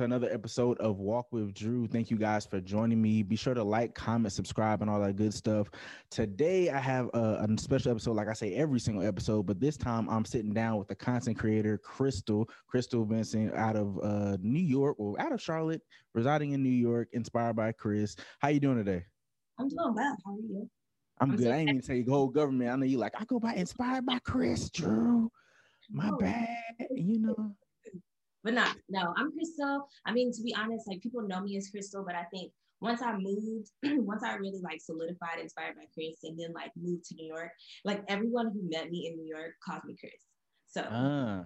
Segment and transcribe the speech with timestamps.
[0.00, 1.86] to another episode of Walk with Drew.
[1.86, 3.22] Thank you guys for joining me.
[3.22, 5.70] Be sure to like, comment, subscribe, and all that good stuff.
[6.10, 9.76] Today, I have a, a special episode, like I say every single episode, but this
[9.76, 14.62] time I'm sitting down with the content creator Crystal, Crystal Vincent, out of uh, New
[14.62, 15.82] York, or out of Charlotte,
[16.14, 18.16] residing in New York, inspired by Chris.
[18.38, 19.04] How you doing today?
[19.58, 20.16] I'm doing well.
[20.24, 20.70] How are you?
[21.20, 21.48] I'm, I'm good.
[21.48, 22.70] I ain't even say go government.
[22.70, 25.30] I know you like I go by inspired by Chris Drew.
[25.90, 26.16] My oh.
[26.16, 26.56] bad,
[26.94, 27.54] you know
[28.42, 29.88] but not no i'm crystal.
[30.06, 33.02] I mean to be honest like people know me as crystal but i think once
[33.02, 33.70] i moved
[34.04, 37.50] once i really like solidified inspired by chris and then like moved to new york
[37.84, 40.12] like everyone who met me in new york calls me chris.
[40.66, 41.44] So uh,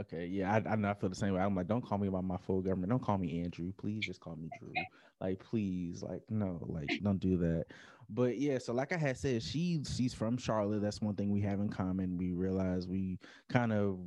[0.00, 1.40] okay yeah I, I know i feel the same way.
[1.40, 2.90] I'm like don't call me by my full government.
[2.90, 3.72] Don't call me andrew.
[3.76, 4.72] Please just call me drew.
[5.20, 7.66] Like please like no like don't do that.
[8.10, 10.82] But yeah so like i had said she she's from charlotte.
[10.82, 12.16] That's one thing we have in common.
[12.16, 13.98] We realize we kind of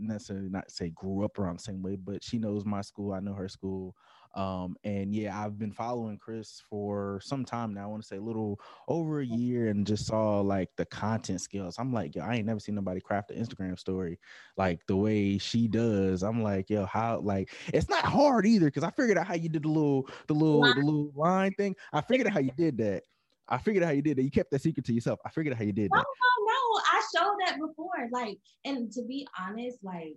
[0.00, 3.12] necessarily not say grew up around the same way, but she knows my school.
[3.12, 3.94] I know her school.
[4.34, 7.84] Um, and yeah, I've been following Chris for some time now.
[7.84, 11.40] I want to say a little over a year and just saw like the content
[11.40, 11.76] skills.
[11.78, 14.18] I'm like, yo, I ain't never seen nobody craft an Instagram story
[14.56, 16.22] like the way she does.
[16.22, 19.48] I'm like, yo, how like it's not hard either because I figured out how you
[19.48, 21.74] did the little the little the little line thing.
[21.92, 23.02] I figured out how you did that.
[23.48, 24.22] I figured out how you did that.
[24.22, 25.18] You kept that secret to yourself.
[25.26, 25.96] I figured out how you did that.
[25.96, 26.82] No, no, no.
[27.14, 28.08] Showed that before.
[28.12, 30.16] Like, and to be honest, like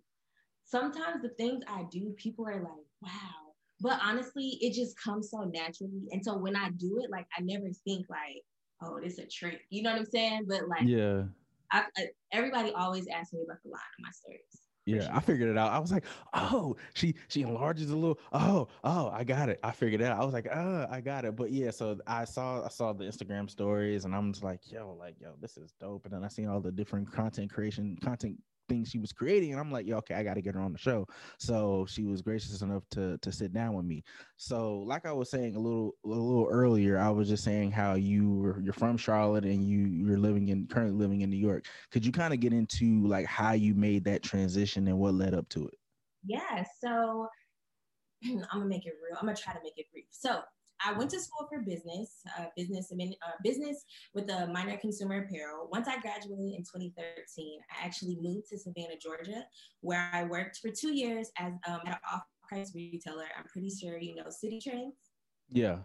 [0.65, 3.11] sometimes the things I do, people are like, wow.
[3.81, 6.07] But honestly, it just comes so naturally.
[6.11, 8.41] And so when I do it, like I never think like,
[8.81, 9.61] oh, this a trick.
[9.69, 10.45] You know what I'm saying?
[10.47, 11.23] But like, yeah.
[11.71, 14.62] I, I, everybody always asks me about the line of my stories.
[14.85, 15.71] Yeah, I figured it out.
[15.71, 16.03] I was like,
[16.33, 18.19] oh, she she enlarges a little.
[18.33, 19.59] Oh, oh, I got it.
[19.63, 20.19] I figured it out.
[20.19, 21.35] I was like, oh, I got it.
[21.35, 24.95] But yeah, so I saw I saw the Instagram stories and I'm just like, yo,
[24.99, 26.05] like, yo, this is dope.
[26.05, 28.37] And then I seen all the different content creation, content
[28.69, 30.71] things she was creating and i'm like yeah okay i got to get her on
[30.71, 31.07] the show.
[31.37, 34.03] So she was gracious enough to to sit down with me.
[34.37, 37.95] So like i was saying a little a little earlier i was just saying how
[37.95, 41.65] you were you're from charlotte and you you're living in currently living in new york.
[41.91, 45.33] Could you kind of get into like how you made that transition and what led
[45.33, 45.77] up to it?
[46.25, 47.27] Yeah so
[48.25, 50.05] i'm gonna make it real i'm gonna try to make it brief.
[50.11, 50.41] So
[50.85, 55.69] I went to school for business, uh, business, uh, business with a minor consumer apparel.
[55.71, 59.45] Once I graduated in 2013, I actually moved to Savannah, Georgia,
[59.81, 63.25] where I worked for two years as um, at an off-price retailer.
[63.37, 64.95] I'm pretty sure you know Citi Trends.
[65.49, 65.77] Yeah.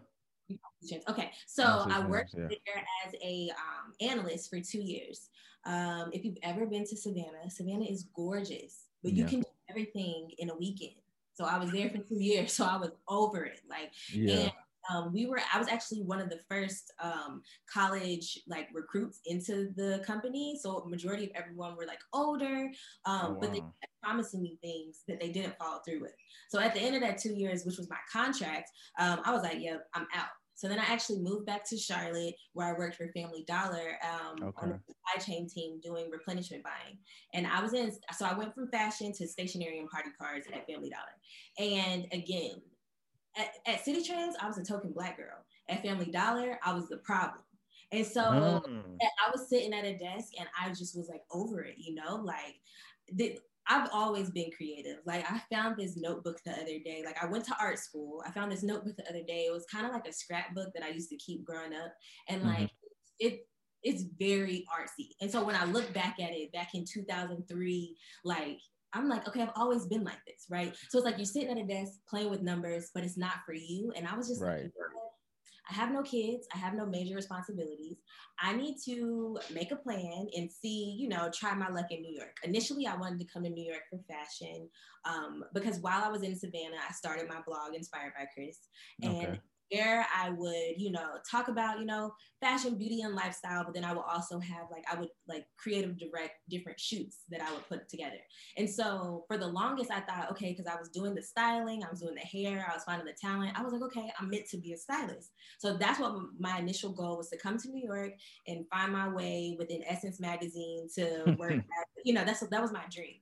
[1.10, 2.48] Okay, so I worked yeah.
[2.48, 5.28] there as a um, analyst for two years.
[5.66, 9.28] Um, if you've ever been to Savannah, Savannah is gorgeous, but you yeah.
[9.28, 10.94] can do everything in a weekend.
[11.34, 13.60] So I was there for two years, so I was over it.
[13.68, 14.34] Like, yeah.
[14.34, 14.52] and
[14.90, 19.70] um, we were i was actually one of the first um, college like recruits into
[19.76, 22.70] the company so majority of everyone were like older
[23.04, 23.38] um, oh, wow.
[23.40, 23.62] but they
[24.02, 26.14] promising me things that they didn't follow through with
[26.48, 29.42] so at the end of that two years which was my contract um, i was
[29.42, 30.28] like yeah i'm out
[30.58, 34.42] so then I actually moved back to Charlotte where I worked for Family Dollar um,
[34.42, 34.56] okay.
[34.60, 36.98] on the supply chain team doing replenishment buying.
[37.32, 40.66] And I was in, so I went from fashion to stationery and party cards at
[40.66, 41.70] Family Dollar.
[41.78, 42.60] And again,
[43.38, 45.44] at, at Citi Trends, I was a token black girl.
[45.68, 47.42] At Family Dollar, I was the problem.
[47.92, 48.82] And so mm.
[49.00, 52.16] I was sitting at a desk and I just was like over it, you know,
[52.16, 52.56] like
[53.12, 54.98] the, I've always been creative.
[55.06, 57.02] Like I found this notebook the other day.
[57.04, 58.22] Like I went to art school.
[58.26, 59.46] I found this notebook the other day.
[59.46, 61.92] It was kind of like a scrapbook that I used to keep growing up.
[62.28, 62.50] And mm-hmm.
[62.50, 62.70] like
[63.18, 63.46] it
[63.82, 65.10] it's very artsy.
[65.20, 68.58] And so when I look back at it back in 2003, like
[68.98, 70.74] I'm like, okay, I've always been like this, right?
[70.88, 73.54] So it's like you're sitting at a desk playing with numbers, but it's not for
[73.54, 73.92] you.
[73.96, 74.62] And I was just right.
[74.62, 74.72] like,
[75.70, 77.98] I have no kids, I have no major responsibilities.
[78.40, 82.14] I need to make a plan and see, you know, try my luck in New
[82.14, 82.36] York.
[82.42, 84.68] Initially, I wanted to come to New York for fashion
[85.04, 88.58] um, because while I was in Savannah, I started my blog inspired by Chris.
[89.02, 93.64] And okay there I would, you know, talk about, you know, fashion, beauty, and lifestyle,
[93.64, 97.42] but then I would also have like I would like creative direct different shoots that
[97.42, 98.18] I would put together.
[98.56, 101.90] And so for the longest I thought, okay, because I was doing the styling, I
[101.90, 103.58] was doing the hair, I was finding the talent.
[103.58, 105.30] I was like, okay, I'm meant to be a stylist.
[105.58, 108.12] So that's what my initial goal was to come to New York
[108.46, 112.72] and find my way within Essence magazine to work at, you know, that's that was
[112.72, 113.16] my dream.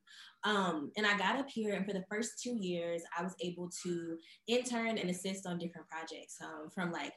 [0.46, 3.68] Um, and I got up here, and for the first two years, I was able
[3.82, 4.16] to
[4.46, 7.12] intern and assist on different projects um, from like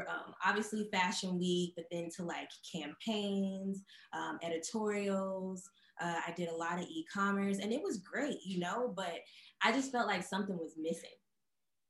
[0.00, 3.82] um, obviously Fashion Week, but then to like campaigns,
[4.14, 5.68] um, editorials.
[6.00, 9.20] Uh, I did a lot of e commerce, and it was great, you know, but
[9.62, 11.10] I just felt like something was missing.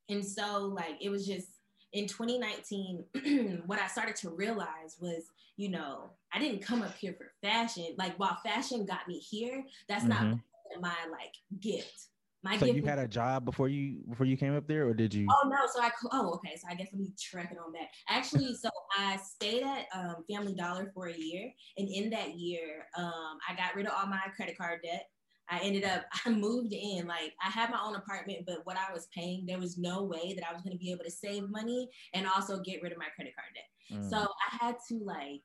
[0.09, 1.47] And so, like, it was just
[1.93, 7.15] in 2019, what I started to realize was, you know, I didn't come up here
[7.17, 7.95] for fashion.
[7.97, 10.31] Like, while fashion got me here, that's mm-hmm.
[10.31, 10.39] not
[10.81, 12.09] my like gift.
[12.45, 15.15] My so you had a job before you before you came up there, or did
[15.15, 15.29] you?
[15.31, 17.89] Oh no, so I oh okay, so I guess let me track it on back.
[18.09, 22.87] Actually, so I stayed at um, Family Dollar for a year, and in that year,
[22.99, 25.07] um, I got rid of all my credit card debt.
[25.49, 28.93] I ended up I moved in like I had my own apartment, but what I
[28.93, 31.49] was paying, there was no way that I was going to be able to save
[31.49, 34.01] money and also get rid of my credit card debt.
[34.01, 34.11] Mm.
[34.11, 35.43] So I had to like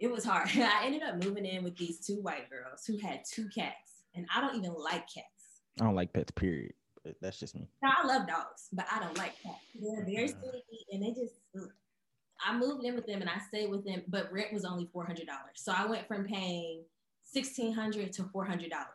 [0.00, 0.48] it was hard.
[0.56, 4.26] I ended up moving in with these two white girls who had two cats, and
[4.34, 5.26] I don't even like cats.
[5.80, 6.72] I don't like pets, period.
[7.20, 7.68] That's just me.
[7.82, 9.56] Now, I love dogs, but I don't like cats.
[9.74, 11.34] They're very sneaky, and they just.
[12.42, 15.04] I moved in with them and I stayed with them, but rent was only four
[15.04, 15.56] hundred dollars.
[15.56, 16.84] So I went from paying
[17.22, 18.86] sixteen hundred to four hundred dollars.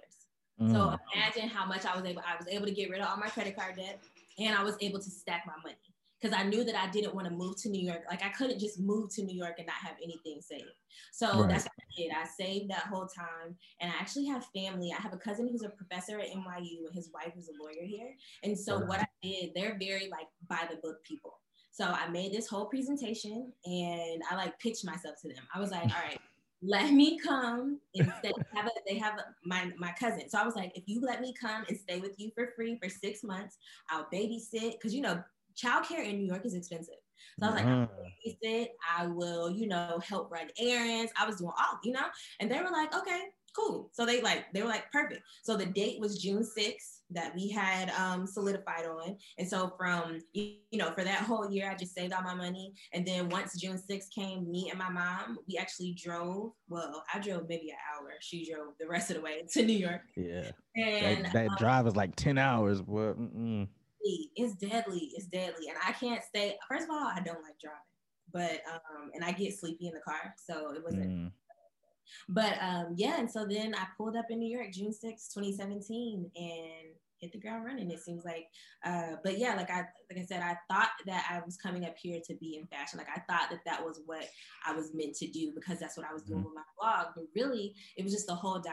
[0.60, 0.72] Mm.
[0.72, 2.22] So imagine how much I was able.
[2.22, 4.00] I was able to get rid of all my credit card debt,
[4.40, 5.76] and I was able to stack my money
[6.26, 8.02] because I knew that I didn't want to move to New York.
[8.10, 10.66] Like I couldn't just move to New York and not have anything saved.
[11.12, 11.50] So right.
[11.50, 12.12] that's what I did.
[12.12, 13.56] I saved that whole time.
[13.80, 14.92] And I actually have family.
[14.92, 17.86] I have a cousin who's a professor at NYU and his wife is a lawyer
[17.86, 18.16] here.
[18.44, 18.88] And so right.
[18.88, 21.38] what I did, they're very like by the book people.
[21.72, 25.44] So I made this whole presentation and I like pitched myself to them.
[25.54, 26.20] I was like, all right,
[26.64, 28.32] let me come and stay.
[28.56, 30.28] Have a, they have a, my my cousin.
[30.30, 32.80] So I was like, if you let me come and stay with you for free
[32.82, 33.58] for six months,
[33.90, 35.22] I'll babysit because you know
[35.56, 36.96] childcare in New York is expensive.
[37.40, 38.38] So I was like, uh-huh.
[38.46, 38.68] I,
[38.98, 41.12] I will, you know, help run errands.
[41.18, 42.06] I was doing all, you know,
[42.40, 43.22] and they were like, okay,
[43.56, 43.90] cool.
[43.94, 45.22] So they like, they were like, perfect.
[45.44, 49.18] So the date was June 6th that we had um, solidified on.
[49.38, 52.74] And so from, you know, for that whole year, I just saved all my money.
[52.94, 57.20] And then once June 6th came, me and my mom, we actually drove, well, I
[57.20, 58.12] drove maybe an hour.
[58.22, 60.02] She drove the rest of the way to New York.
[60.16, 60.52] Yeah.
[60.76, 62.82] And that, that um, drive was like 10 hours.
[62.82, 63.68] But mm-mm
[64.06, 64.32] deadly.
[64.36, 65.12] It's deadly.
[65.16, 65.70] It's deadly.
[65.70, 66.58] And I can't stay.
[66.70, 67.80] First of all, I don't like driving,
[68.32, 71.10] but um, and I get sleepy in the car, so it wasn't.
[71.10, 71.32] Mm.
[72.30, 75.02] But um, yeah, and so then I pulled up in New York, June 6,
[75.34, 77.90] 2017, and hit the ground running.
[77.90, 78.46] It seems like,
[78.86, 81.96] uh, but yeah, like I like I said, I thought that I was coming up
[81.98, 83.00] here to be in fashion.
[83.00, 84.26] Like I thought that that was what
[84.66, 86.50] I was meant to do because that's what I was doing mm-hmm.
[86.50, 87.08] with my blog.
[87.16, 88.72] But really, it was just the whole di-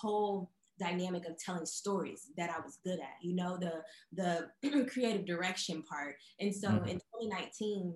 [0.00, 3.82] whole dynamic of telling stories that I was good at, you know, the
[4.12, 6.16] the creative direction part.
[6.40, 6.88] And so mm-hmm.
[6.88, 7.94] in 2019,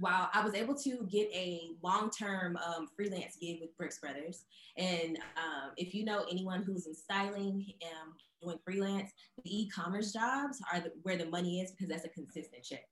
[0.00, 4.44] while I was able to get a long-term um, freelance gig with Brooks Brothers,
[4.76, 8.12] and um, if you know anyone who's in styling and
[8.42, 9.12] doing freelance,
[9.44, 12.84] the e-commerce jobs are the, where the money is because that's a consistent check.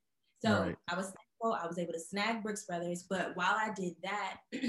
[0.44, 0.76] So right.
[0.88, 1.12] I was
[1.44, 4.36] I was able to snag Brooks Brothers, but while I did that,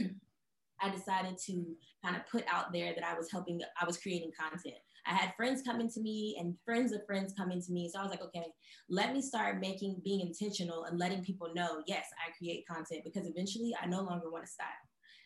[0.84, 1.66] I decided to
[2.04, 4.76] kind of put out there that I was helping, I was creating content.
[5.06, 7.90] I had friends coming to me and friends of friends coming to me.
[7.92, 8.46] So I was like, okay,
[8.90, 13.28] let me start making, being intentional and letting people know, yes, I create content because
[13.28, 14.68] eventually I no longer want to style.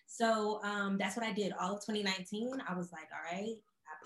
[0.07, 2.51] So um, that's what I did all of 2019.
[2.68, 3.56] I was like, all right,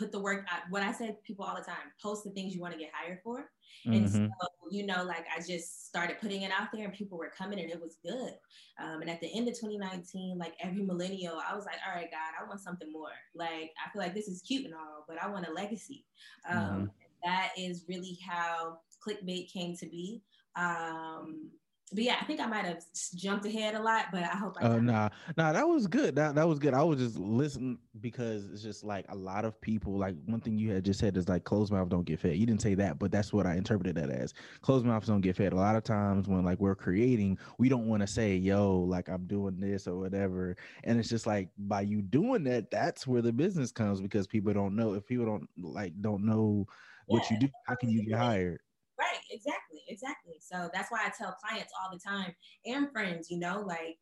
[0.01, 0.61] put the work out.
[0.71, 3.19] What I said people all the time, post the things you want to get hired
[3.23, 3.51] for.
[3.85, 3.93] Mm-hmm.
[3.93, 4.29] And so,
[4.71, 7.69] you know, like I just started putting it out there and people were coming and
[7.69, 8.33] it was good.
[8.81, 12.09] Um, and at the end of 2019, like every millennial, I was like, all right,
[12.09, 13.09] God, I want something more.
[13.35, 16.03] Like, I feel like this is cute and all, but I want a legacy.
[16.49, 16.85] Um, mm-hmm.
[17.23, 20.23] That is really how clickbait came to be.
[20.55, 21.51] Um,
[21.93, 22.83] but yeah, I think I might have
[23.15, 24.55] jumped ahead a lot, but I hope.
[24.61, 26.15] Oh uh, nah, nah, that was good.
[26.15, 26.73] That that was good.
[26.73, 29.97] I was just listening because it's just like a lot of people.
[29.97, 32.37] Like one thing you had just said is like closed mouth don't get fed.
[32.37, 34.33] You didn't say that, but that's what I interpreted that as.
[34.61, 35.51] Closed mouths don't get fed.
[35.51, 39.09] A lot of times when like we're creating, we don't want to say, "Yo, like
[39.09, 40.55] I'm doing this" or whatever.
[40.85, 44.53] And it's just like by you doing that, that's where the business comes because people
[44.53, 44.93] don't know.
[44.93, 46.67] If people don't like don't know
[47.07, 48.59] what yeah, you do, how can you get hired?
[48.97, 50.35] Right, exactly, exactly.
[50.39, 52.33] So that's why I tell clients all the time
[52.65, 53.97] and friends, you know, like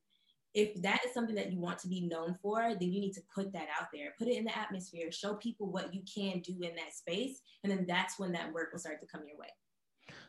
[0.54, 3.22] if that is something that you want to be known for, then you need to
[3.34, 6.54] put that out there, put it in the atmosphere, show people what you can do
[6.62, 7.42] in that space.
[7.64, 9.50] And then that's when that work will start to come your way.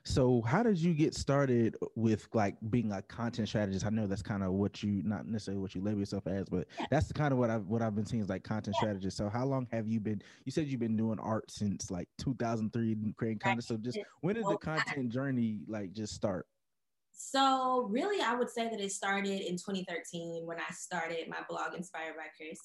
[0.04, 3.86] So how did you get started with like being a content strategist?
[3.86, 6.66] I know that's kind of what you not necessarily what you label yourself as, but
[6.90, 8.88] that's the kind of what I've what I've been seeing is like content yeah.
[8.88, 9.16] strategist.
[9.16, 10.22] So how long have you been?
[10.44, 13.64] You said you've been doing art since like 2003, creating content.
[13.64, 16.46] So just when did the content journey like just start?
[17.12, 21.74] So really, I would say that it started in 2013 when I started my blog
[21.74, 22.58] Inspired by Chris.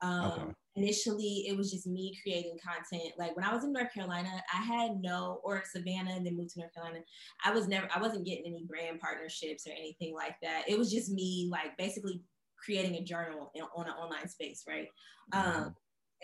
[0.00, 0.42] Um, okay.
[0.76, 3.14] Initially, it was just me creating content.
[3.16, 6.50] Like when I was in North Carolina, I had no, or Savannah, and then moved
[6.54, 7.04] to North Carolina.
[7.44, 10.64] I was never, I wasn't getting any brand partnerships or anything like that.
[10.66, 12.22] It was just me, like basically
[12.56, 14.88] creating a journal in, on an online space, right?
[15.32, 15.58] Mm-hmm.
[15.58, 15.74] Um,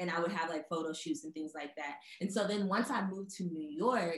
[0.00, 1.96] and I would have like photo shoots and things like that.
[2.20, 4.16] And so then once I moved to New York,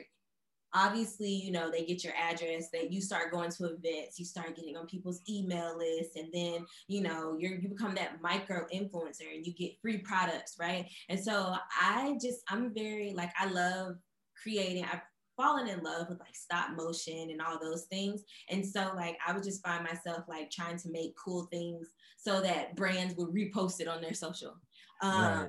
[0.75, 4.57] obviously, you know, they get your address, that you start going to events, you start
[4.57, 9.35] getting on people's email lists, and then, you know, you're you become that micro influencer
[9.35, 10.87] and you get free products, right?
[11.09, 13.97] And so I just I'm very like I love
[14.43, 15.01] creating, I've
[15.37, 18.23] fallen in love with like stop motion and all those things.
[18.51, 21.89] And so like I would just find myself like trying to make cool things
[22.19, 24.57] so that brands would repost it on their social.
[25.03, 25.49] Um, right.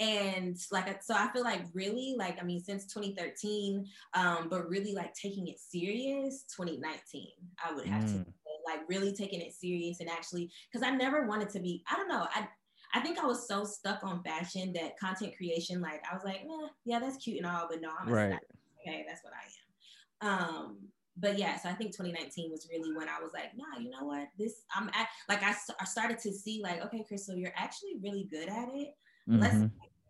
[0.00, 4.94] And like, so I feel like really like, I mean, since 2013, um, but really
[4.94, 7.28] like taking it serious, 2019,
[7.64, 8.24] I would have mm.
[8.24, 8.32] to
[8.64, 12.08] like really taking it serious and actually, cause I never wanted to be, I don't
[12.08, 12.46] know, I,
[12.94, 16.40] I think I was so stuck on fashion that content creation, like I was like,
[16.42, 18.38] eh, yeah, that's cute and all, but no, I'm right.
[18.80, 20.38] okay, that's what I am.
[20.38, 20.78] Um,
[21.20, 24.04] but yeah, so I think 2019 was really when I was like, nah, you know
[24.04, 24.28] what?
[24.38, 28.28] This I'm at, like I, I started to see like, okay, Crystal, you're actually really
[28.30, 28.94] good at it.
[29.28, 29.40] Mm-hmm.
[29.40, 29.56] Let's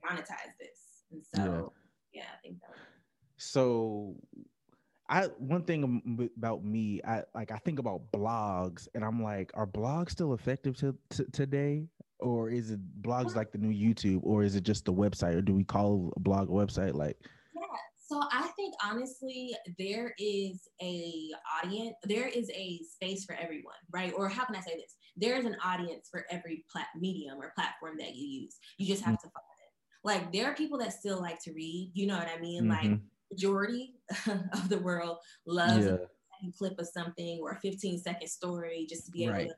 [0.09, 1.05] monetize this.
[1.11, 1.73] And so
[2.13, 2.77] yeah, yeah I think that.
[3.37, 4.17] So
[5.09, 9.67] I one thing about me, I like I think about blogs, and I'm like, are
[9.67, 11.87] blogs still effective to, to today,
[12.21, 15.41] or is it blogs like the new YouTube, or is it just the website, or
[15.41, 16.95] do we call a blog a website?
[16.95, 17.17] Like,
[17.55, 17.63] yeah.
[17.97, 21.31] So I think honestly, there is a
[21.63, 24.13] audience, there is a space for everyone, right?
[24.17, 24.97] Or how can I say this?
[25.17, 28.57] There is an audience for every plat- medium or platform that you use.
[28.79, 29.29] You just have mm-hmm.
[29.29, 29.58] to find.
[30.05, 31.91] Like there are people that still like to read.
[31.95, 32.65] You know what I mean?
[32.65, 32.91] Mm-hmm.
[32.91, 33.01] Like
[33.33, 33.95] majority
[34.53, 35.93] of the world loves yeah.
[35.93, 39.49] a clip of something or a 15 second story just to be able right.
[39.49, 39.55] to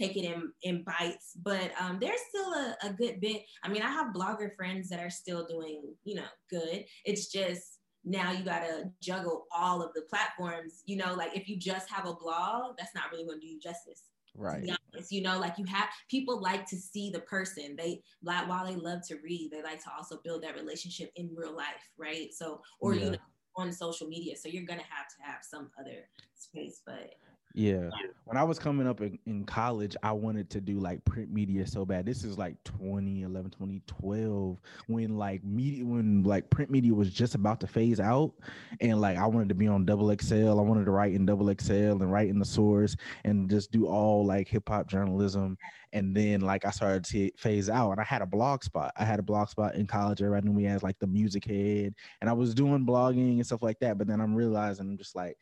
[0.00, 1.32] take it in, in bites.
[1.42, 3.42] But um, there's still a, a good bit.
[3.62, 6.84] I mean, I have blogger friends that are still doing, you know, good.
[7.04, 10.82] It's just now you got to juggle all of the platforms.
[10.86, 13.52] You know, like if you just have a blog, that's not really going to do
[13.52, 14.02] you justice
[14.34, 14.68] right.
[14.92, 17.76] honest, you know like you have people like to see the person.
[17.76, 21.30] They like while they love to read they like to also build that relationship in
[21.34, 22.32] real life right?
[22.32, 23.04] So or yeah.
[23.04, 23.18] you know
[23.56, 24.36] on social media.
[24.36, 27.14] So you're gonna have to have some other space but
[27.54, 27.88] yeah.
[28.24, 31.64] When I was coming up in, in, college, I wanted to do like print media
[31.68, 32.04] so bad.
[32.04, 34.58] This is like 2011, 2012,
[34.88, 38.32] when like media, when like print media was just about to phase out.
[38.80, 40.58] And like I wanted to be on double XL.
[40.58, 43.86] I wanted to write in double XL and write in the source and just do
[43.86, 45.56] all like hip hop journalism.
[45.92, 48.92] And then like I started to phase out and I had a blog spot.
[48.96, 50.20] I had a blog spot in college.
[50.20, 51.94] Everybody knew me as like the music head.
[52.20, 53.96] And I was doing blogging and stuff like that.
[53.96, 55.36] But then I'm realizing I'm just like,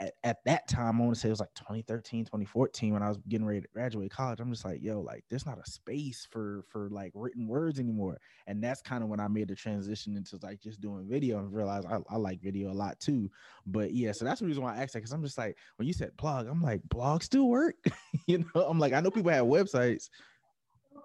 [0.00, 3.08] at, at that time, I want to say it was like 2013, 2014 when I
[3.08, 4.40] was getting ready to graduate college.
[4.40, 8.18] I'm just like, yo, like there's not a space for for like written words anymore.
[8.46, 11.52] And that's kind of when I made the transition into like just doing video and
[11.52, 13.30] realized I, I like video a lot too.
[13.66, 15.86] But yeah, so that's the reason why I asked that because I'm just like, when
[15.86, 17.76] you said blog, I'm like, blog still work?
[18.26, 20.08] you know, I'm like, I know people have websites.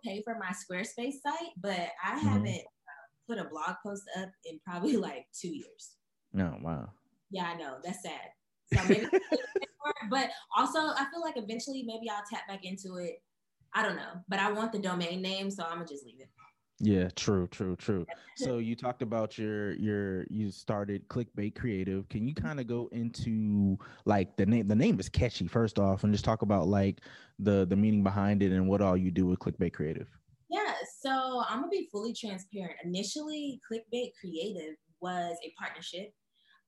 [0.04, 2.28] Pay for my Squarespace site, but I mm-hmm.
[2.28, 5.96] haven't uh, put a blog post up in probably like two years.
[6.34, 6.90] No, oh, wow.
[7.32, 7.78] Yeah, I know.
[7.84, 8.30] That's sad.
[8.74, 9.08] So maybe,
[10.10, 13.22] but also I feel like eventually maybe I'll tap back into it.
[13.74, 16.30] I don't know, but I want the domain name, so I'm gonna just leave it.
[16.82, 18.06] Yeah, true, true, true.
[18.38, 22.08] so you talked about your your you started clickbait creative.
[22.10, 24.68] Can you kind of go into like the name?
[24.68, 25.48] The name is catchy.
[25.48, 27.02] First off, and just talk about like
[27.38, 30.08] the the meaning behind it and what all you do with clickbait creative.
[30.50, 32.76] Yeah, so I'm gonna be fully transparent.
[32.84, 36.12] Initially, clickbait creative was a partnership.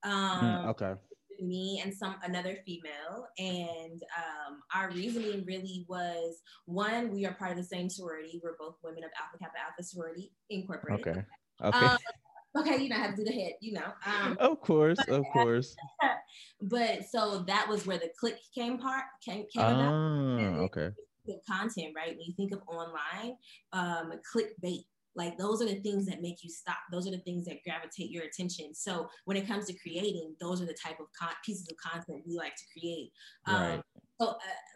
[0.05, 0.93] Mm, um, okay
[1.39, 3.27] me and some another female.
[3.37, 8.41] And um, our reasoning really was one we are part of the same sorority.
[8.43, 11.07] We're both women of alpha kappa alpha sorority incorporated.
[11.07, 11.19] Okay.
[11.19, 11.27] Okay
[11.61, 11.97] um,
[12.57, 12.81] okay.
[12.81, 15.75] you know how to do the head you know um, of course but, of course.
[16.61, 19.93] but so that was where the click came part came, came about.
[19.93, 20.89] Ah, okay.
[21.25, 22.09] the content right?
[22.09, 23.35] When you think of online
[23.73, 27.45] um clickbait like those are the things that make you stop those are the things
[27.45, 31.07] that gravitate your attention so when it comes to creating those are the type of
[31.17, 33.11] con- pieces of content we like to create
[33.47, 33.75] right.
[33.75, 33.83] um,
[34.19, 34.27] so,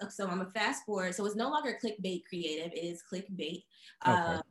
[0.01, 3.63] uh, so i'm a fast forward so it's no longer clickbait creative it is clickbait
[4.05, 4.11] okay.
[4.11, 4.41] um,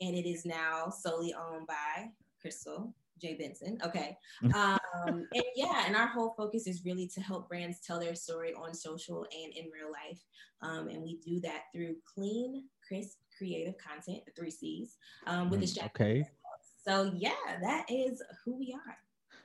[0.00, 2.06] and it is now solely owned by
[2.40, 3.78] crystal Jay Benson.
[3.84, 4.16] Okay.
[5.06, 8.54] Um, and yeah, and our whole focus is really to help brands tell their story
[8.54, 10.20] on social and in real life.
[10.62, 15.60] Um, and we do that through clean, crisp, creative content, the three C's, um, with
[15.60, 16.28] mm, the Okay.
[16.84, 18.96] So yeah, that is who we are.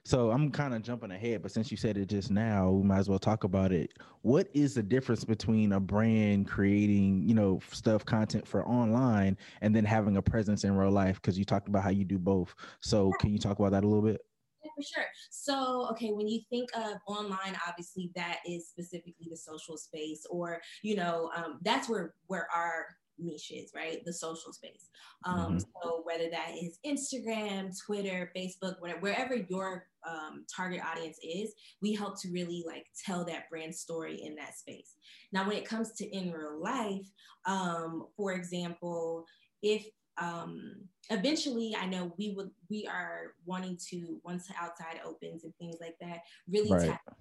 [0.06, 3.00] So I'm kind of jumping ahead, but since you said it just now, we might
[3.00, 3.94] as well talk about it.
[4.22, 9.74] What is the difference between a brand creating, you know, stuff content for online and
[9.74, 11.22] then having a presence in real life?
[11.22, 12.54] Because you talked about how you do both.
[12.82, 14.20] So can you talk about that a little bit?
[14.64, 15.06] Yeah, for sure.
[15.32, 20.62] So, okay, when you think of online, obviously that is specifically the social space, or
[20.82, 24.04] you know, um, that's where where our niches, right?
[24.06, 24.90] The social space.
[25.26, 25.58] Um, mm-hmm.
[25.60, 31.94] So whether that is Instagram, Twitter, Facebook, whatever, wherever your um, target audience is, we
[31.94, 34.96] help to really like tell that brand story in that space.
[35.32, 37.08] Now, when it comes to in real life,
[37.46, 39.26] um, for example,
[39.62, 39.86] if
[40.18, 40.76] um,
[41.10, 45.96] eventually I know we would we are wanting to once outside opens and things like
[46.02, 46.90] that really right.
[46.90, 47.14] tap the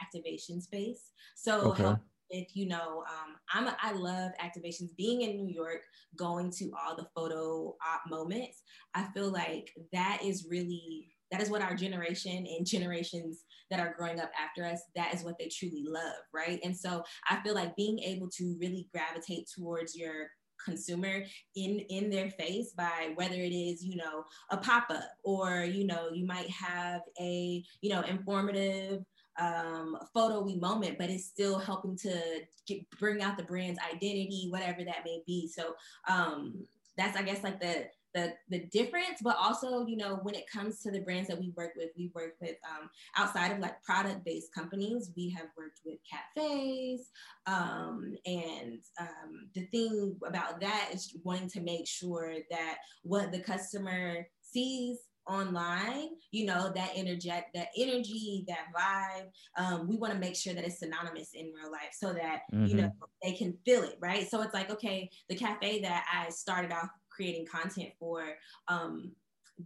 [0.00, 1.10] activation space.
[1.34, 1.82] So okay.
[1.82, 1.98] help
[2.30, 4.96] if you know um, i'm a, i love activations.
[4.96, 5.82] Being in new york
[6.16, 8.62] going to all the photo op moments
[8.94, 13.94] i feel like that is really that is what our generation and generations that are
[13.98, 16.60] growing up after us that is what they truly love right?
[16.62, 20.28] And so i feel like being able to really gravitate towards your
[20.64, 21.22] consumer
[21.54, 26.08] in in their face by whether it is you know a pop-up or you know
[26.12, 29.02] you might have a you know informative
[29.38, 34.48] um, photo we moment, but it's still helping to get, bring out the brand's identity,
[34.50, 35.48] whatever that may be.
[35.48, 35.74] So
[36.08, 36.66] um,
[36.96, 40.80] that's, I guess, like the the the difference but also you know when it comes
[40.80, 44.24] to the brands that we work with we work with um, outside of like product
[44.24, 47.10] based companies we have worked with cafes
[47.46, 53.40] um, and um, the thing about that is wanting to make sure that what the
[53.40, 60.18] customer sees online you know that interject that energy that vibe um, we want to
[60.18, 62.66] make sure that it's synonymous in real life so that mm-hmm.
[62.66, 62.90] you know
[63.22, 66.90] they can feel it right so it's like okay the cafe that i started off
[67.16, 68.24] creating content for,
[68.68, 69.10] um,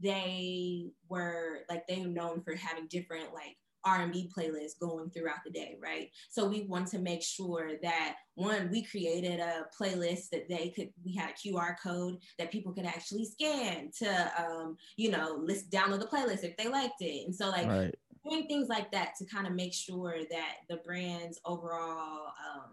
[0.00, 5.51] they were like they were known for having different like R&B playlist going throughout the
[5.51, 6.09] day, right?
[6.29, 10.91] So we want to make sure that one, we created a playlist that they could,
[11.05, 15.71] we had a QR code that people could actually scan to, um, you know, list
[15.71, 17.27] download the playlist if they liked it.
[17.27, 17.95] And so like right.
[18.29, 22.71] doing things like that to kind of make sure that the brand's overall um,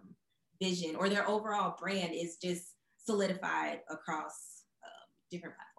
[0.62, 4.58] vision or their overall brand is just solidified across
[5.32, 5.77] different platforms.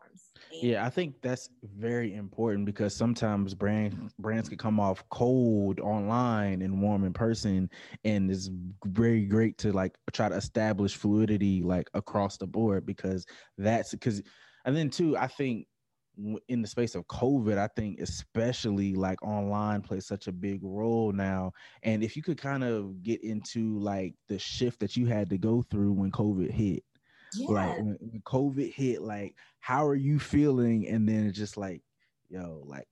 [0.50, 6.62] Yeah, I think that's very important because sometimes brand brands can come off cold online
[6.62, 7.70] and warm in person,
[8.04, 8.50] and it's
[8.86, 13.26] very great to like try to establish fluidity like across the board because
[13.58, 14.22] that's because,
[14.64, 15.66] and then too, I think
[16.48, 21.12] in the space of COVID, I think especially like online plays such a big role
[21.12, 21.52] now.
[21.82, 25.38] And if you could kind of get into like the shift that you had to
[25.38, 26.82] go through when COVID hit,
[27.34, 27.48] yeah.
[27.48, 30.88] Like when, when COVID hit, like how are you feeling?
[30.88, 31.82] And then it's just like,
[32.28, 32.86] yo, like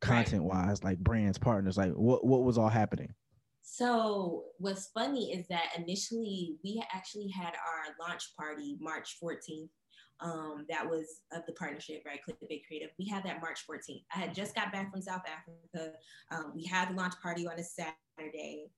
[0.00, 3.14] content wise, like brands, partners, like what what was all happening?
[3.62, 9.68] So what's funny is that initially we actually had our launch party March 14th.
[10.20, 12.20] Um, that was of the partnership, right?
[12.26, 12.90] Clickbait Creative.
[12.98, 14.04] We had that March 14th.
[14.14, 15.92] I had just got back from South Africa.
[16.30, 18.68] Um, we had the launch party on a Saturday.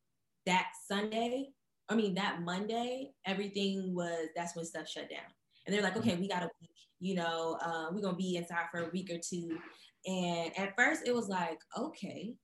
[0.46, 1.50] That Sunday,
[1.88, 5.20] I mean, that Monday, everything was, that's when stuff shut down.
[5.66, 6.70] And they're like, okay, we got a week,
[7.00, 9.58] you know, uh, we're going to be inside for a week or two.
[10.06, 12.34] And at first it was like, okay.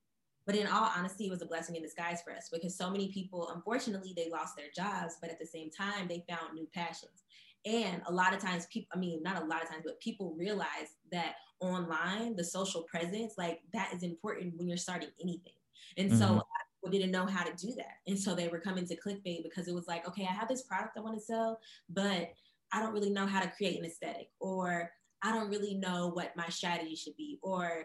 [0.46, 3.10] But in all honesty, it was a blessing in disguise for us because so many
[3.12, 7.24] people, unfortunately, they lost their jobs, but at the same time, they found new passions.
[7.64, 10.36] And a lot of times, people, I mean, not a lot of times, but people
[10.38, 15.54] realize that online, the social presence, like that is important when you're starting anything.
[15.96, 16.18] And mm-hmm.
[16.18, 16.42] so
[16.84, 17.98] people didn't know how to do that.
[18.06, 20.62] And so they were coming to clickbait because it was like, okay, I have this
[20.62, 22.30] product I want to sell, but
[22.72, 24.90] I don't really know how to create an aesthetic, or
[25.22, 27.84] I don't really know what my strategy should be, or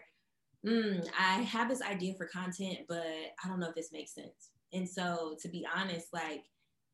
[0.66, 3.06] mm, I have this idea for content, but
[3.44, 4.50] I don't know if this makes sense.
[4.72, 6.44] And so to be honest, like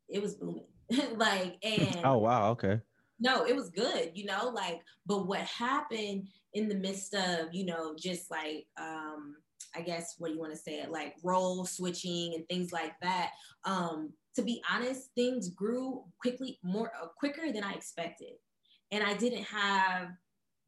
[0.08, 0.66] it was booming.
[1.16, 2.80] like, and oh wow, okay.
[3.18, 7.64] No, it was good, you know, like, but what happened in the midst of, you
[7.64, 9.36] know, just like um
[9.76, 12.92] I guess what do you want to say it like role switching and things like
[13.02, 13.30] that.
[13.64, 18.32] Um, to be honest, things grew quickly, more uh, quicker than I expected,
[18.90, 20.08] and I didn't have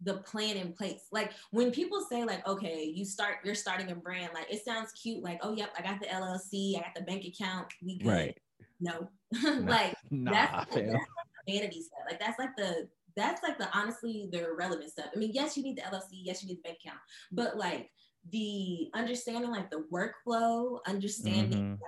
[0.03, 1.07] the plan in place.
[1.13, 4.93] Like when people say like, okay, you start, you're starting a brand, like it sounds
[4.93, 5.23] cute.
[5.23, 8.09] Like, oh, yep, I got the LLC, I got the bank account, we good.
[8.09, 8.39] Right.
[8.81, 9.09] No,
[9.63, 11.05] like nah, that's, that's
[11.49, 12.01] vanity stuff.
[12.09, 15.07] Like that's like the that's like the honestly the irrelevant stuff.
[15.15, 17.01] I mean, yes, you need the LLC, yes, you need the bank account,
[17.33, 17.91] but like
[18.31, 21.85] the understanding like the workflow, understanding mm-hmm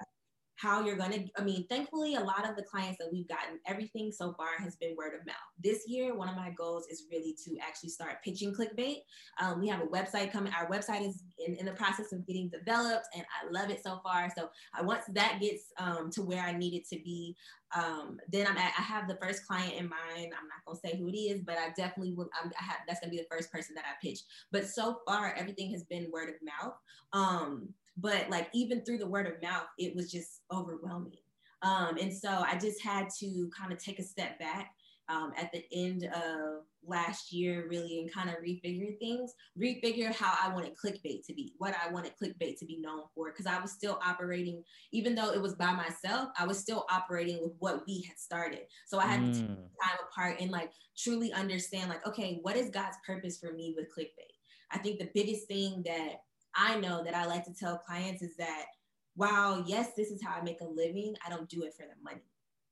[0.60, 3.58] how you're going to i mean thankfully a lot of the clients that we've gotten
[3.66, 7.04] everything so far has been word of mouth this year one of my goals is
[7.10, 8.98] really to actually start pitching clickbait
[9.40, 12.48] um, we have a website coming our website is in, in, the process of getting
[12.48, 16.42] developed and i love it so far so I, once that gets um, to where
[16.42, 17.36] i need it to be
[17.74, 20.32] um, then I'm at, I have the first client in mind.
[20.36, 22.28] I'm not gonna say who it is, but I definitely will.
[22.42, 24.20] I'm, I have that's gonna be the first person that I pitch.
[24.50, 26.74] But so far, everything has been word of mouth.
[27.12, 31.18] Um, but like even through the word of mouth, it was just overwhelming.
[31.62, 34.72] Um, and so I just had to kind of take a step back
[35.10, 40.34] um, at the end of last year, really, and kind of refigure things, refigure how
[40.40, 43.30] I wanted clickbait to be, what I wanted clickbait to be known for.
[43.30, 47.40] Because I was still operating, even though it was by myself, I was still operating
[47.42, 48.60] with what we had started.
[48.86, 49.32] So I had mm.
[49.32, 53.52] to take time apart and like truly understand, like, okay, what is God's purpose for
[53.52, 54.34] me with clickbait?
[54.70, 56.20] I think the biggest thing that
[56.54, 58.66] I know that I like to tell clients is that
[59.14, 62.02] while yes, this is how I make a living, I don't do it for the
[62.02, 62.22] money.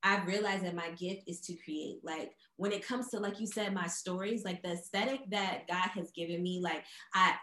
[0.02, 1.98] I've realized that my gift is to create.
[2.04, 5.88] Like when it comes to, like you said, my stories, like the aesthetic that God
[5.94, 7.34] has given me, like I,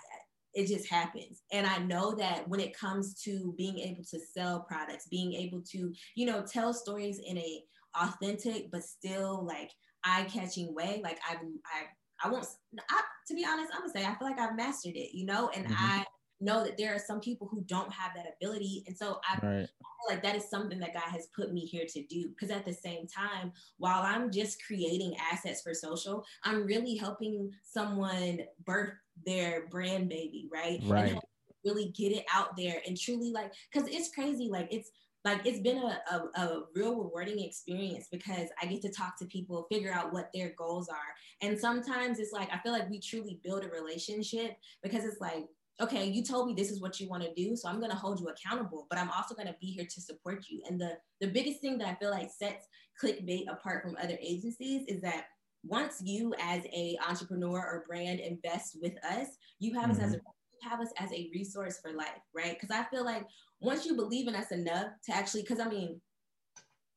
[0.54, 1.42] it just happens.
[1.52, 5.62] And I know that when it comes to being able to sell products, being able
[5.72, 7.62] to, you know, tell stories in a
[8.02, 9.72] authentic but still like
[10.06, 12.48] eye-catching way, like I've, I, I won't.
[12.90, 15.50] I, to be honest, I'm gonna say I feel like I've mastered it, you know,
[15.54, 15.76] and mm-hmm.
[15.78, 16.06] I
[16.42, 18.84] know that there are some people who don't have that ability.
[18.88, 19.64] And so I, right.
[19.64, 22.30] I feel like that is something that God has put me here to do.
[22.30, 27.52] Because at the same time, while I'm just creating assets for social, I'm really helping
[27.64, 28.94] someone birth
[29.26, 30.80] their brand baby, right?
[30.84, 31.18] Right.
[31.64, 34.50] really get it out there and truly like, because it's crazy.
[34.52, 34.92] Like it's
[35.24, 39.26] like it's been a, a, a, real rewarding experience because I get to talk to
[39.26, 40.98] people, figure out what their goals are.
[41.42, 45.48] And sometimes it's like I feel like we truly build a relationship because it's like
[45.82, 47.98] okay, you told me this is what you want to do, so I'm going to
[47.98, 50.62] hold you accountable, but I'm also going to be here to support you.
[50.70, 52.68] And the the biggest thing that I feel like sets
[53.02, 55.26] clickbait apart from other agencies is that
[55.64, 59.28] once you as a entrepreneur or brand invest with us,
[59.60, 59.92] you have mm-hmm.
[59.92, 60.70] us as a mm-hmm.
[60.70, 62.58] have us as a resource for life, right?
[62.60, 63.26] Because I feel like
[63.60, 66.00] once you believe in us enough to actually, because I mean,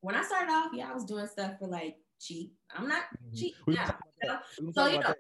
[0.01, 2.53] when I started off, yeah, I was doing stuff for like cheap.
[2.77, 3.37] I'm not mm-hmm.
[3.37, 4.41] cheap now.
[4.75, 5.15] So you know,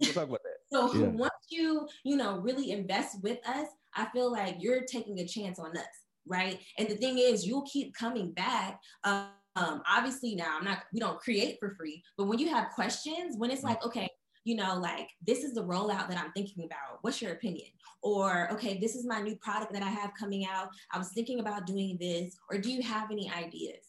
[0.00, 0.56] we'll talk about that.
[0.72, 1.06] So yeah.
[1.08, 5.58] once you, you know, really invest with us, I feel like you're taking a chance
[5.58, 5.84] on us,
[6.26, 6.58] right?
[6.78, 8.80] And the thing is, you'll keep coming back.
[9.04, 13.36] Um, obviously now I'm not, we don't create for free, but when you have questions,
[13.36, 14.08] when it's like, okay,
[14.44, 16.98] you know, like this is the rollout that I'm thinking about.
[17.02, 17.68] What's your opinion?
[18.02, 20.68] Or, okay, this is my new product that I have coming out.
[20.90, 22.36] I was thinking about doing this.
[22.50, 23.86] Or do you have any ideas?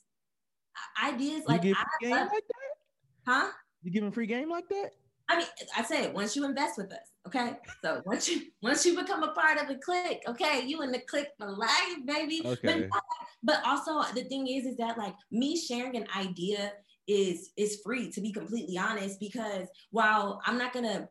[1.04, 3.32] Ideas like, you give I game love, like that?
[3.32, 3.52] Huh?
[3.82, 4.92] You giving free game like that?
[5.30, 7.58] I mean, I say it once you invest with us, okay?
[7.82, 11.00] So once you once you become a part of the click, okay, you in the
[11.00, 12.42] click for life, baby.
[12.46, 12.88] Okay.
[12.92, 13.02] But,
[13.42, 16.74] but also the thing is, is that like me sharing an idea
[17.08, 21.08] is is free to be completely honest, because while I'm not gonna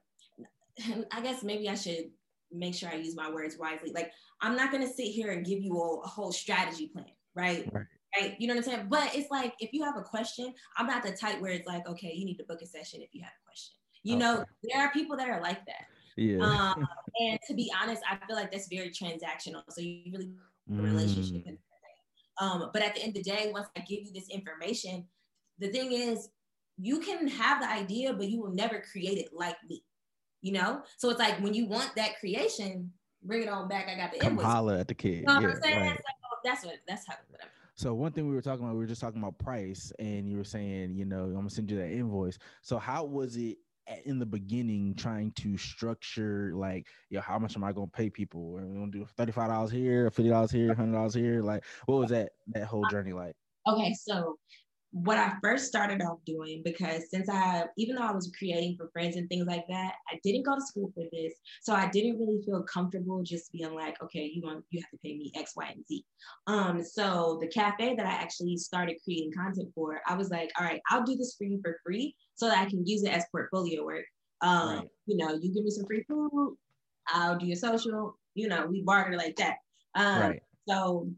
[1.12, 2.10] I guess maybe I should
[2.50, 3.92] make sure I use my words wisely.
[3.94, 7.68] Like I'm not gonna sit here and give you a, a whole strategy plan, right?
[7.72, 7.86] Right
[8.18, 8.36] right?
[8.38, 8.86] You know what I'm saying?
[8.88, 11.88] But it's like if you have a question, I'm not the type where it's like,
[11.88, 13.74] okay, you need to book a session if you have a question.
[14.02, 14.24] You okay.
[14.24, 15.86] know, there are people that are like that.
[16.16, 16.42] Yeah.
[16.42, 16.86] Um,
[17.20, 19.62] and to be honest, I feel like that's very transactional.
[19.70, 20.32] So you really
[20.70, 20.82] mm.
[20.82, 21.58] relationship.
[22.40, 25.06] Um, but at the end of the day, once I give you this information,
[25.58, 26.28] the thing is,
[26.78, 29.84] you can have the idea, but you will never create it like me.
[30.40, 32.90] You know, so it's like when you want that creation,
[33.22, 33.86] bring it on back.
[33.88, 34.46] I got the Come invoice.
[34.46, 35.18] holler at the kid.
[35.18, 36.00] You know yeah, right.
[36.42, 37.50] that's what that's how whatever.
[37.76, 40.36] So one thing we were talking about, we were just talking about price, and you
[40.36, 42.38] were saying, you know, I'm gonna send you that invoice.
[42.60, 43.58] So how was it
[44.04, 48.08] in the beginning trying to structure like yo how much am i going to pay
[48.08, 48.56] people?
[48.58, 51.42] Are we going to do $35 here $50 here $100 here?
[51.42, 53.34] Like what was that that whole journey like?
[53.68, 54.36] okay so
[54.92, 58.90] what I first started off doing because since I, even though I was creating for
[58.92, 62.18] friends and things like that, I didn't go to school for this, so I didn't
[62.18, 65.52] really feel comfortable just being like, okay, you want you have to pay me X,
[65.56, 66.04] Y, and Z.
[66.46, 70.66] Um, so the cafe that I actually started creating content for, I was like, all
[70.66, 73.24] right, I'll do this for you for free so that I can use it as
[73.30, 74.04] portfolio work.
[74.40, 74.88] Um, right.
[75.06, 76.56] you know, you give me some free food,
[77.08, 78.18] I'll do your social.
[78.34, 79.56] You know, we barter like that.
[79.94, 80.42] Um, right.
[80.68, 81.10] So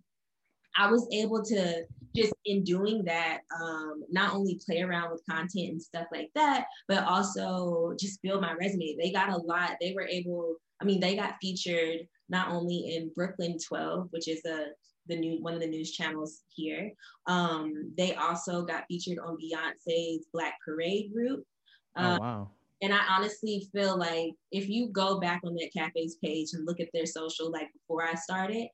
[0.76, 1.84] I was able to
[2.16, 6.66] just in doing that, um, not only play around with content and stuff like that,
[6.88, 8.96] but also just build my resume.
[9.00, 9.72] They got a lot.
[9.80, 14.44] They were able, I mean, they got featured not only in Brooklyn 12, which is
[14.44, 14.66] a
[15.06, 16.90] the new one of the news channels here.
[17.26, 21.44] Um, they also got featured on Beyonce's Black Parade group.
[21.96, 22.50] Oh, um, oh wow.
[22.82, 26.80] And I honestly feel like if you go back on that cafe's page and look
[26.80, 28.66] at their social, like before I started,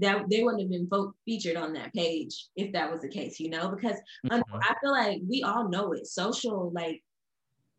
[0.00, 3.38] that they wouldn't have been vote featured on that page if that was the case,
[3.38, 4.56] you know, because mm-hmm.
[4.60, 6.06] I feel like we all know it.
[6.06, 7.02] Social, like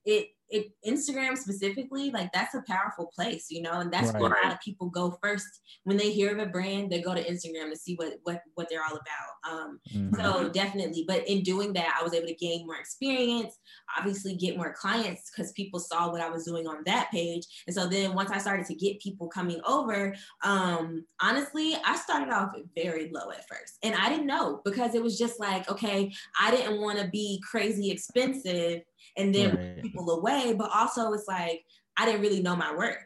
[0.05, 4.21] it it Instagram specifically, like that's a powerful place, you know, and that's right.
[4.21, 6.91] where a lot of people go first when they hear of a brand.
[6.91, 9.51] They go to Instagram to see what what what they're all about.
[9.51, 10.15] Um, mm-hmm.
[10.15, 13.57] So definitely, but in doing that, I was able to gain more experience.
[13.97, 17.45] Obviously, get more clients because people saw what I was doing on that page.
[17.65, 22.31] And so then once I started to get people coming over, um, honestly, I started
[22.31, 26.11] off very low at first, and I didn't know because it was just like, okay,
[26.39, 28.81] I didn't want to be crazy expensive
[29.17, 29.81] and then right.
[29.81, 30.53] people away.
[30.57, 31.63] But also, it's like
[31.97, 32.97] I didn't really know my worth,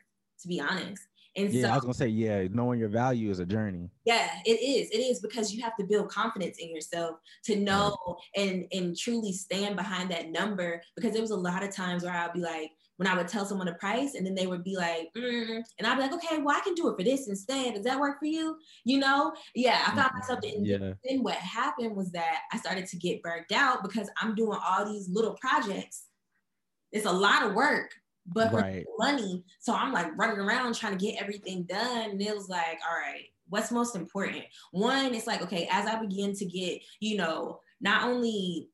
[0.41, 1.03] to be honest.
[1.35, 3.89] And yeah, so, I was gonna say, yeah, knowing your value is a journey.
[4.03, 4.89] Yeah, it is.
[4.89, 7.95] It is because you have to build confidence in yourself to know
[8.35, 10.81] and and truly stand behind that number.
[10.95, 13.45] Because there was a lot of times where I'd be like, when I would tell
[13.45, 16.39] someone a price, and then they would be like, mm, and I'd be like, okay,
[16.39, 17.75] well, I can do it for this instead.
[17.75, 18.57] Does that work for you?
[18.83, 19.31] You know?
[19.55, 20.39] Yeah, I found myself.
[20.43, 20.93] In, yeah.
[21.05, 24.83] Then what happened was that I started to get burnt out because I'm doing all
[24.83, 26.07] these little projects.
[26.91, 27.93] It's a lot of work
[28.31, 28.85] but right.
[28.99, 29.43] money.
[29.59, 32.11] So I'm like running around trying to get everything done.
[32.11, 34.43] And it was like, all right, what's most important?
[34.71, 38.69] One, it's like, okay, as I begin to get, you know, not only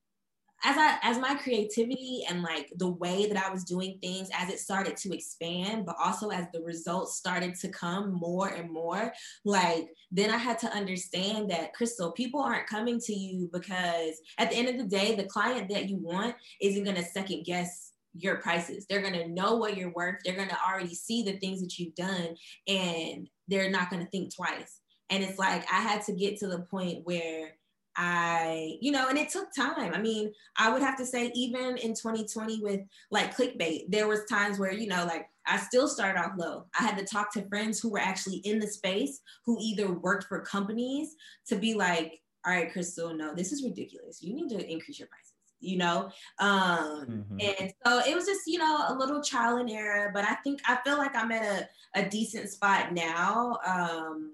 [0.63, 4.49] as I as my creativity and like the way that I was doing things as
[4.49, 9.13] it started to expand, but also as the results started to come more and more,
[9.43, 14.49] like then I had to understand that Crystal, people aren't coming to you because at
[14.49, 18.37] the end of the day, the client that you want isn't gonna second guess your
[18.37, 18.85] prices.
[18.87, 20.21] They're going to know what you're worth.
[20.23, 22.35] They're going to already see the things that you've done
[22.67, 24.79] and they're not going to think twice.
[25.09, 27.57] And it's like I had to get to the point where
[27.95, 29.93] I, you know, and it took time.
[29.93, 32.81] I mean, I would have to say, even in 2020 with
[33.12, 36.65] like clickbait, there was times where, you know, like I still started off low.
[36.79, 40.25] I had to talk to friends who were actually in the space who either worked
[40.25, 41.15] for companies
[41.47, 44.21] to be like, all right, Crystal, no, this is ridiculous.
[44.21, 47.38] You need to increase your prices, you know um mm-hmm.
[47.39, 50.60] and so it was just you know a little trial and error but i think
[50.67, 54.31] i feel like i'm at a, a decent spot now um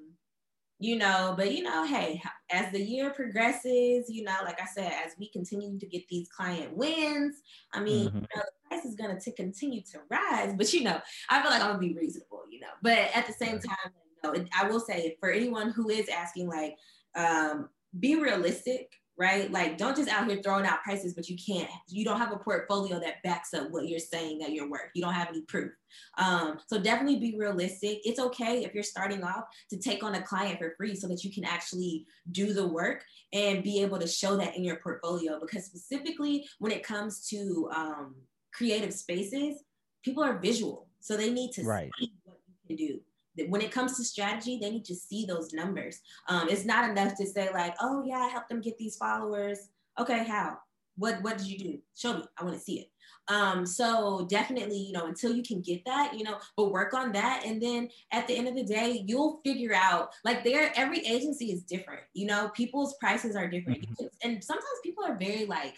[0.80, 4.92] you know but you know hey as the year progresses you know like i said
[5.06, 7.42] as we continue to get these client wins
[7.74, 8.18] i mean mm-hmm.
[8.18, 11.52] you know, the price is going to continue to rise but you know i feel
[11.52, 13.92] like i'm gonna be reasonable you know but at the same time
[14.24, 16.76] you know, i will say for anyone who is asking like
[17.16, 19.52] um be realistic right?
[19.52, 22.38] Like, don't just out here throwing out prices, but you can't, you don't have a
[22.38, 24.90] portfolio that backs up what you're saying that you're worth.
[24.96, 25.72] You don't have any proof.
[26.18, 28.00] Um, so definitely be realistic.
[28.04, 31.24] It's okay if you're starting off to take on a client for free so that
[31.24, 35.40] you can actually do the work and be able to show that in your portfolio.
[35.40, 38.16] Because specifically when it comes to um,
[38.54, 39.64] creative spaces,
[40.04, 40.88] people are visual.
[41.00, 41.92] So they need to right.
[42.00, 43.00] see what you can do
[43.48, 46.00] when it comes to strategy, they need to see those numbers.
[46.28, 49.70] Um, it's not enough to say like, oh yeah, I helped them get these followers.
[50.00, 50.58] Okay, how?
[50.98, 51.80] What what did you do?
[51.96, 52.24] Show me.
[52.38, 52.88] I want to see it.
[53.28, 57.12] Um, so definitely, you know, until you can get that, you know, but work on
[57.14, 57.44] that.
[57.46, 61.52] And then at the end of the day, you'll figure out like there, every agency
[61.52, 63.84] is different, you know, people's prices are different.
[63.84, 64.06] Mm-hmm.
[64.24, 65.76] And sometimes people are very like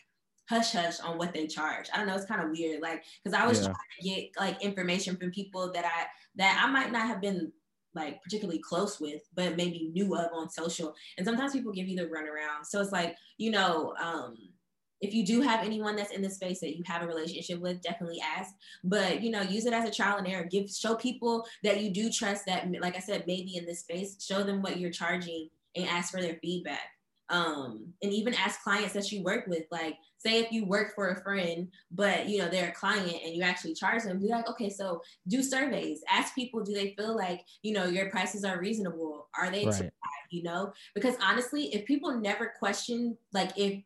[0.50, 1.88] hush hush on what they charge.
[1.94, 2.82] I don't know, it's kind of weird.
[2.82, 3.66] Like, cause I was yeah.
[3.66, 7.52] trying to get like information from people that I that I might not have been
[7.96, 10.96] like particularly close with, but maybe knew of on social.
[11.18, 12.66] And sometimes people give you the runaround.
[12.66, 14.36] So it's like, you know, um,
[15.00, 17.82] if you do have anyone that's in the space that you have a relationship with,
[17.82, 18.54] definitely ask.
[18.84, 20.46] But you know, use it as a trial and error.
[20.46, 24.24] Give show people that you do trust that, like I said, maybe in this space,
[24.24, 26.90] show them what you're charging and ask for their feedback
[27.30, 31.10] um, and even ask clients that you work with like say if you work for
[31.10, 34.48] a friend but you know they're a client and you actually charge them be like
[34.50, 36.02] okay so do surveys.
[36.10, 39.28] Ask people do they feel like you know your prices are reasonable?
[39.38, 39.76] Are they right.
[39.76, 40.74] high, you know?
[40.96, 43.82] Because honestly if people never question like if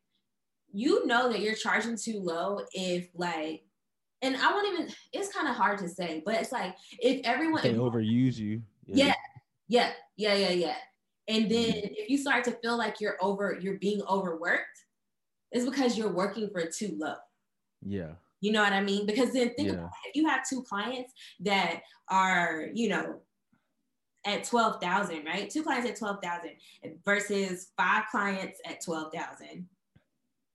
[0.71, 3.63] you know that you're charging too low if like
[4.21, 7.63] and i won't even it's kind of hard to say but it's like if everyone
[7.63, 8.61] they overuse you.
[8.85, 9.13] Yeah.
[9.67, 9.91] Yeah.
[10.15, 10.33] Yeah.
[10.35, 10.49] Yeah.
[10.49, 10.75] Yeah.
[11.27, 14.85] And then if you start to feel like you're over, you're being overworked,
[15.51, 17.15] it's because you're working for too low.
[17.85, 18.11] Yeah.
[18.41, 19.05] You know what I mean?
[19.05, 19.73] Because then think yeah.
[19.75, 20.09] about it.
[20.09, 23.21] if you have two clients that are, you know,
[24.25, 25.49] at 12,000, right?
[25.49, 26.51] Two clients at 12,000
[27.05, 29.67] versus five clients at 12,000.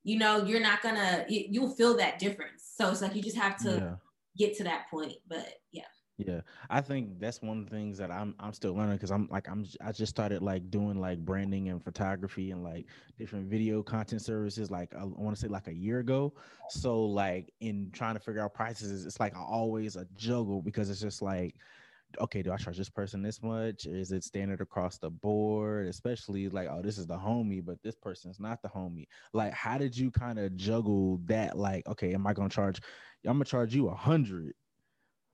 [0.04, 2.70] You know, you're not gonna, you'll feel that difference.
[2.76, 3.94] So it's like you just have to yeah.
[4.36, 5.14] get to that point.
[5.28, 5.84] But yeah.
[6.18, 9.28] Yeah, I think that's one of the things that I'm I'm still learning because I'm
[9.30, 12.86] like I'm I just started like doing like branding and photography and like
[13.18, 16.34] different video content services like I want to say like a year ago.
[16.68, 21.00] So like in trying to figure out prices, it's like always a juggle because it's
[21.00, 21.56] just like
[22.20, 23.86] okay, do I charge this person this much?
[23.86, 25.86] Is it standard across the board?
[25.88, 29.06] Especially like, oh, this is the homie, but this person's not the homie.
[29.32, 31.56] Like, how did you kind of juggle that?
[31.56, 32.80] Like, okay, am I gonna charge?
[33.24, 34.54] I'm gonna charge you a hundred,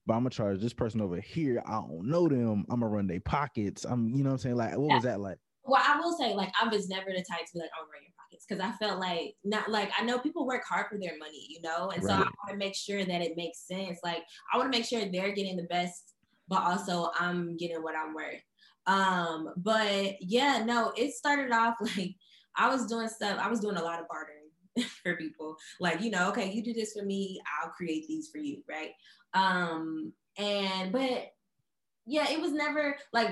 [0.09, 1.63] but I'm gonna charge this person over here.
[1.67, 2.65] I don't know them.
[2.71, 3.85] I'm gonna run their pockets.
[3.85, 4.57] I'm, you know what I'm saying?
[4.57, 4.95] Like, what yeah.
[4.95, 5.37] was that like?
[5.65, 8.03] Well, I will say, like, I was never the type to be like, I'm run
[8.03, 11.19] your pockets because I felt like not like I know people work hard for their
[11.19, 12.11] money, you know, and right.
[12.11, 13.99] so I want to make sure that it makes sense.
[14.03, 16.15] Like, I want to make sure they're getting the best,
[16.49, 18.41] but also I'm getting what I'm worth.
[18.87, 22.15] Um, but yeah, no, it started off like
[22.57, 23.39] I was doing stuff.
[23.39, 24.49] I was doing a lot of bartering
[25.03, 25.57] for people.
[25.81, 28.91] Like, you know, okay, you do this for me, I'll create these for you, right?
[29.35, 31.33] Um, and but
[32.07, 33.31] yeah, it was never like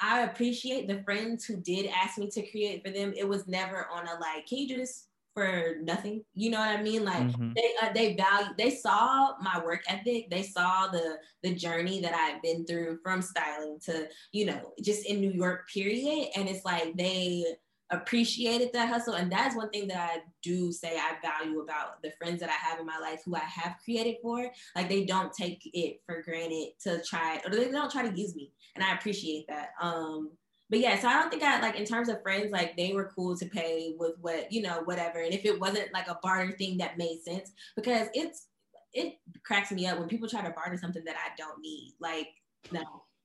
[0.00, 3.12] I appreciate the friends who did ask me to create for them.
[3.16, 6.24] It was never on a like, can you do this for nothing?
[6.34, 7.04] You know what I mean?
[7.04, 7.52] Like mm-hmm.
[7.54, 10.30] they uh, they value they saw my work ethic.
[10.30, 15.06] They saw the the journey that I've been through from styling to you know just
[15.06, 16.30] in New York period.
[16.36, 17.44] And it's like they
[17.92, 19.14] appreciated that hustle.
[19.14, 22.52] And that's one thing that I do say I value about the friends that I
[22.52, 24.50] have in my life who I have created for.
[24.74, 28.34] Like they don't take it for granted to try, or they don't try to use
[28.34, 28.52] me.
[28.74, 29.70] And I appreciate that.
[29.80, 30.30] Um,
[30.70, 33.12] but yeah, so I don't think I like in terms of friends, like they were
[33.14, 35.20] cool to pay with what, you know, whatever.
[35.20, 38.46] And if it wasn't like a barter thing that made sense, because it's
[38.94, 41.94] it cracks me up when people try to barter something that I don't need.
[42.00, 42.28] Like,
[42.70, 42.82] no,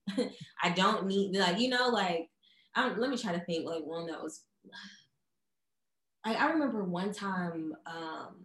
[0.62, 2.30] I don't need like, you know, like
[2.76, 4.44] I'm, let me try to think like one that was
[6.24, 8.36] I, I remember one time, um,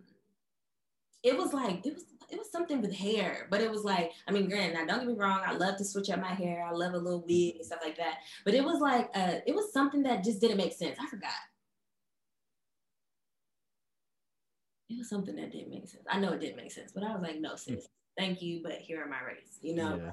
[1.23, 4.33] it was like it was it was something with hair, but it was like, I
[4.33, 6.67] mean, granted, now don't get me wrong, I love to switch up my hair.
[6.67, 8.19] I love a little wig and stuff like that.
[8.45, 10.97] But it was like, uh, it was something that just didn't make sense.
[10.99, 11.31] I forgot.
[14.89, 16.05] It was something that didn't make sense.
[16.09, 18.75] I know it didn't make sense, but I was like, no, sis, thank you, but
[18.75, 19.97] here are my rates, you know?
[19.97, 20.13] Yeah.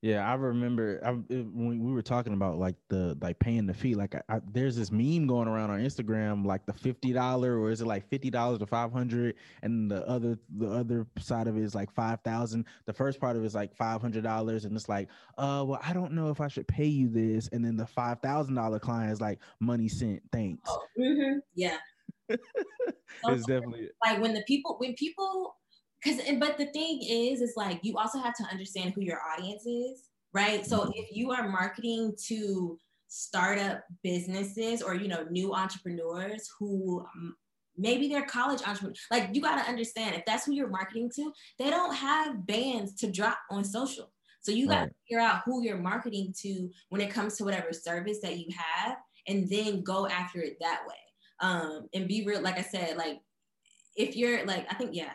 [0.00, 3.96] Yeah, I remember I, when we were talking about like the like paying the fee.
[3.96, 7.72] Like, I, I, there's this meme going around on Instagram, like the fifty dollar, or
[7.72, 11.56] is it like fifty dollars to five hundred, and the other the other side of
[11.56, 12.66] it is like five thousand.
[12.86, 15.80] The first part of it is like five hundred dollars, and it's like, uh, well,
[15.82, 18.78] I don't know if I should pay you this, and then the five thousand dollar
[18.78, 20.62] client is like, money sent, thanks.
[20.68, 21.38] Oh, mm-hmm.
[21.56, 21.78] Yeah,
[22.28, 25.56] it's definitely like when the people when people
[26.02, 29.66] because but the thing is is like you also have to understand who your audience
[29.66, 30.64] is right?
[30.66, 30.90] So mm-hmm.
[30.94, 37.34] if you are marketing to startup businesses or you know new entrepreneurs who um,
[37.76, 41.32] maybe they're college entrepreneurs like you got to understand if that's who you're marketing to
[41.58, 44.12] they don't have bands to drop on social.
[44.40, 47.72] So you got to figure out who you're marketing to when it comes to whatever
[47.72, 50.94] service that you have and then go after it that way.
[51.40, 53.20] Um and be real like i said like
[53.96, 55.12] if you're like i think yeah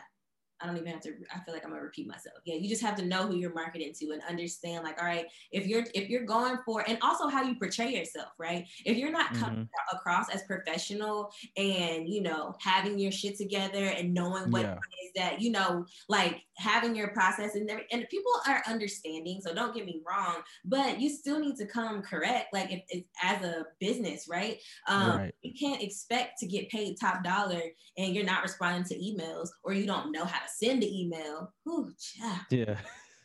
[0.60, 1.10] I don't even have to.
[1.34, 2.36] I feel like I'm gonna repeat myself.
[2.44, 5.26] Yeah, you just have to know who you're marketing to and understand, like, all right,
[5.52, 8.66] if you're if you're going for, and also how you portray yourself, right?
[8.84, 9.96] If you're not coming mm-hmm.
[9.96, 14.74] across as professional and you know having your shit together and knowing what yeah.
[14.74, 19.40] is that you know, like having your process and and people are understanding.
[19.42, 23.04] So don't get me wrong, but you still need to come correct, like if, if
[23.22, 24.58] as a business, right?
[24.88, 25.34] Um, right.
[25.42, 27.60] You can't expect to get paid top dollar
[27.96, 31.52] and you're not responding to emails or you don't know how to send the email.
[31.68, 32.76] Ooh, yeah.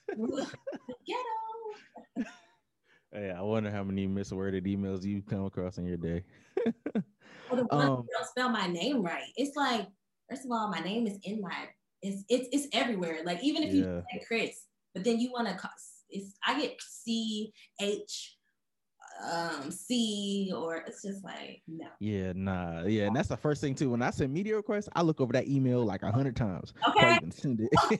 [0.05, 0.29] Ghetto.
[3.11, 6.23] Hey, I wonder how many misworded emails you come across in your day.
[6.63, 7.03] well,
[7.49, 9.31] the ones um, don't spell my name right.
[9.35, 9.87] It's like,
[10.29, 11.69] first of all, my name is in my
[12.03, 13.21] it's it's it's everywhere.
[13.25, 13.81] Like even if yeah.
[13.81, 15.69] you say Chris, but then you want to,
[16.11, 17.51] it's I get C
[17.81, 18.37] H
[19.21, 21.87] um see or it's just like no.
[21.99, 25.01] Yeah nah yeah and that's the first thing too when i send media requests i
[25.01, 27.15] look over that email like a hundred times okay.
[27.15, 27.99] even send it.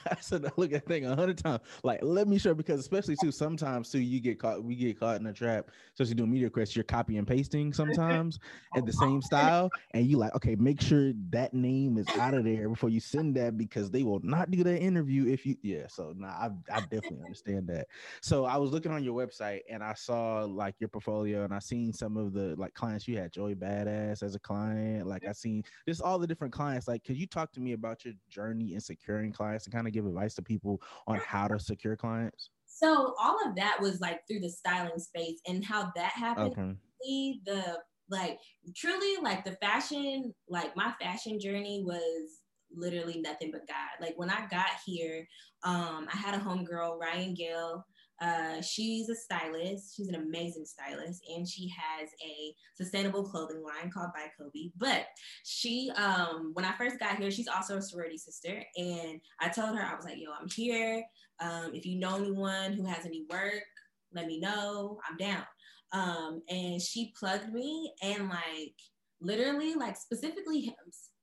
[0.10, 3.16] I said i look at thing a hundred times like let me show because especially
[3.16, 6.46] too sometimes too you get caught we get caught in a trap especially doing media
[6.46, 8.38] requests you're copy and pasting sometimes
[8.76, 12.44] at the same style and you like okay make sure that name is out of
[12.44, 15.86] there before you send that because they will not do that interview if you yeah
[15.88, 17.88] so nah i, I definitely understand that.
[18.20, 21.58] So i was looking on your website and i saw like your portfolio and I
[21.58, 25.06] seen some of the like clients you had Joey Badass as a client.
[25.06, 26.88] Like I seen just all the different clients.
[26.88, 29.92] Like, could you talk to me about your journey in securing clients and kind of
[29.92, 32.50] give advice to people on how to secure clients?
[32.66, 36.52] So all of that was like through the styling space and how that happened.
[36.58, 37.40] Okay.
[37.44, 37.78] The
[38.08, 38.38] like
[38.74, 42.40] truly like the fashion, like my fashion journey was
[42.76, 44.00] literally nothing but God.
[44.00, 45.26] Like when I got here,
[45.64, 47.84] um, I had a homegirl, Ryan Gale.
[48.20, 49.96] Uh, she's a stylist.
[49.96, 54.70] She's an amazing stylist, and she has a sustainable clothing line called By Kobe.
[54.76, 55.06] But
[55.44, 59.76] she, um, when I first got here, she's also a sorority sister, and I told
[59.76, 61.04] her I was like, "Yo, I'm here.
[61.40, 63.64] Um, if you know anyone who has any work,
[64.12, 64.98] let me know.
[65.08, 65.44] I'm down."
[65.92, 68.76] Um, and she plugged me, and like
[69.20, 70.74] literally, like specifically,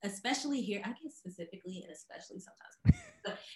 [0.02, 3.02] especially here, I guess specifically and especially sometimes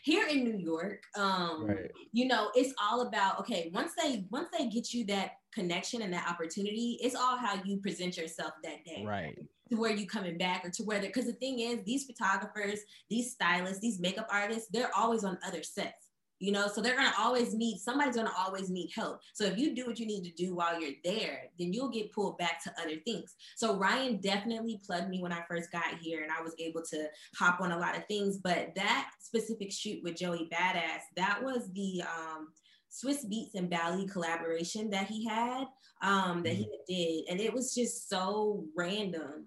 [0.02, 1.90] here in New York, um, right.
[2.12, 3.70] you know, it's all about okay.
[3.74, 7.78] Once they once they get you that connection and that opportunity, it's all how you
[7.78, 9.38] present yourself that day, right?
[9.70, 13.32] To where you coming back or to where because the thing is, these photographers, these
[13.32, 16.05] stylists, these makeup artists, they're always on other sets.
[16.38, 19.20] You know so they're going to always need somebody's going to always need help.
[19.34, 22.12] So if you do what you need to do while you're there then you'll get
[22.12, 23.34] pulled back to other things.
[23.56, 27.06] So ryan definitely plugged me when i first got here and i was able to
[27.36, 31.70] hop on a lot of things but that specific shoot with joey badass that was
[31.72, 32.48] the um
[32.90, 35.66] Swizz Beatz and Bally collaboration that he had,
[36.02, 36.94] um, that he mm-hmm.
[36.94, 39.46] did, and it was just so random,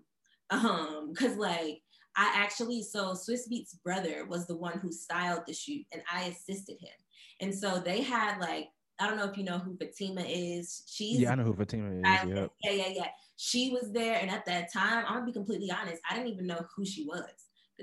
[0.52, 1.82] um, because like
[2.20, 6.24] I actually, so Swizz Beatz brother was the one who styled the shoot and I
[6.26, 6.92] assisted him.
[7.40, 8.68] And so they had like,
[9.00, 10.84] I don't know if you know who Fatima is.
[10.86, 12.02] She's yeah, I know who Fatima is.
[12.04, 13.08] Yeah, yeah, yeah, yeah.
[13.38, 16.46] She was there, and at that time, I'm gonna be completely honest, I didn't even
[16.46, 17.24] know who she was.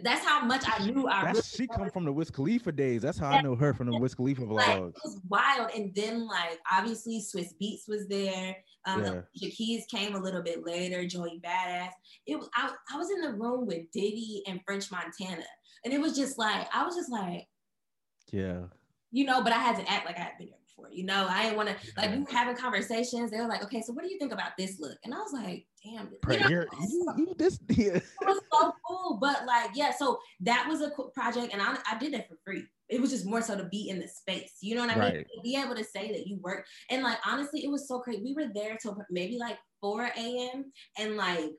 [0.03, 1.09] That's how much I knew.
[1.09, 3.03] I really she come from the Wiz Khalifa days.
[3.03, 4.57] That's how I know her from the Wiz Khalifa vlogs.
[4.57, 5.71] Like, it was wild.
[5.75, 8.57] And then like obviously Swizz Beatz was there.
[8.85, 9.21] Um, yeah.
[9.35, 11.07] the Keys came a little bit later.
[11.07, 11.91] Joey Badass.
[12.27, 15.45] It was I, I was in the room with Diddy and French Montana,
[15.85, 17.47] and it was just like I was just like,
[18.33, 18.63] yeah,
[19.11, 19.43] you know.
[19.43, 20.91] But I had to act like I had been there before.
[20.93, 23.31] You know, I didn't want to like we were having conversations.
[23.31, 24.99] They were like, okay, so what do you think about this look?
[25.05, 27.95] And I was like, damn, you, know, you, you this yeah.
[27.95, 29.19] it was so cool.
[29.21, 32.37] But like, yeah, so that was a cool project, and I, I did that for
[32.45, 32.65] free.
[32.89, 34.59] It was just more so to be in the space.
[34.61, 35.15] You know what I right.
[35.15, 35.25] mean?
[35.43, 36.67] be able to say that you work.
[36.91, 38.23] And like honestly, it was so crazy.
[38.23, 40.73] We were there till maybe like 4 a.m.
[40.97, 41.51] and like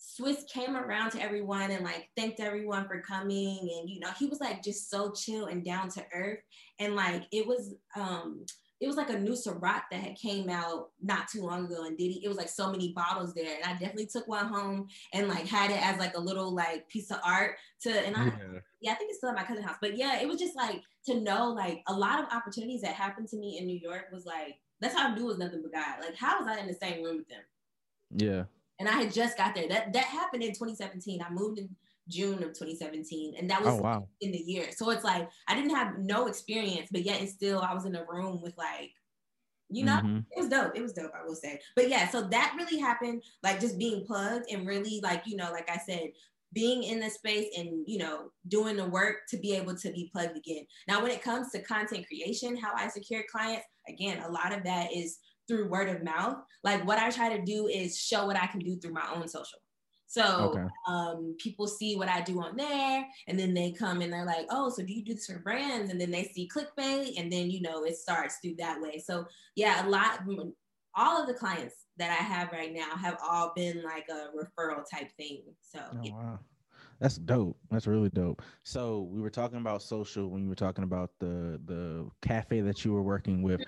[0.00, 3.58] Swizz came around to everyone and like thanked everyone for coming.
[3.60, 6.40] And you know, he was like just so chill and down to earth.
[6.78, 8.44] And like it was um
[8.82, 11.96] it was like a new Ciroc that had came out not too long ago and
[11.96, 13.54] Diddy, it was like so many bottles there.
[13.54, 16.88] And I definitely took one home and like had it as like a little like
[16.88, 19.66] piece of art to and I yeah, yeah I think it's still at my cousin's
[19.66, 19.76] house.
[19.80, 23.28] But yeah, it was just like to know like a lot of opportunities that happened
[23.28, 25.72] to me in New York was like that's how I knew it was nothing but
[25.72, 26.00] God.
[26.00, 27.42] Like how was I in the same room with them?
[28.16, 28.44] Yeah.
[28.80, 29.68] And I had just got there.
[29.68, 31.22] That that happened in 2017.
[31.22, 31.68] I moved in
[32.08, 33.34] June of 2017.
[33.38, 34.08] And that was oh, wow.
[34.20, 34.66] in the year.
[34.74, 37.94] So it's like I didn't have no experience, but yet and still I was in
[37.94, 38.90] a room with like,
[39.68, 40.18] you know, mm-hmm.
[40.30, 40.76] it was dope.
[40.76, 41.58] It was dope, I will say.
[41.74, 45.50] But yeah, so that really happened, like just being plugged and really like, you know,
[45.50, 46.10] like I said,
[46.52, 50.10] being in the space and you know doing the work to be able to be
[50.12, 54.30] plugged again now when it comes to content creation how i secure clients again a
[54.30, 57.98] lot of that is through word of mouth like what i try to do is
[57.98, 59.58] show what i can do through my own social
[60.12, 60.66] so okay.
[60.86, 64.44] um, people see what I do on there, and then they come and they're like,
[64.50, 67.50] "Oh, so do you do this for brands?" And then they see clickbait, and then
[67.50, 68.98] you know it starts through that way.
[68.98, 69.24] So
[69.56, 70.20] yeah, a lot,
[70.94, 74.84] all of the clients that I have right now have all been like a referral
[74.92, 75.44] type thing.
[75.62, 76.12] So oh, yeah.
[76.12, 76.38] wow.
[77.00, 77.56] That's dope.
[77.70, 78.42] That's really dope.
[78.64, 82.84] So we were talking about social when you were talking about the the cafe that
[82.84, 83.62] you were working with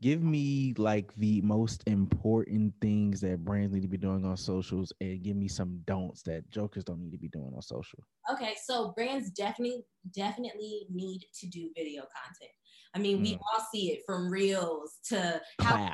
[0.00, 4.92] give me like the most important things that brands need to be doing on socials
[5.00, 7.98] and give me some don'ts that jokers don't need to be doing on social.
[8.32, 9.82] Okay so brands definitely
[10.14, 12.52] definitely need to do video content.
[12.94, 13.22] I mean mm.
[13.22, 15.92] we all see it from reels to how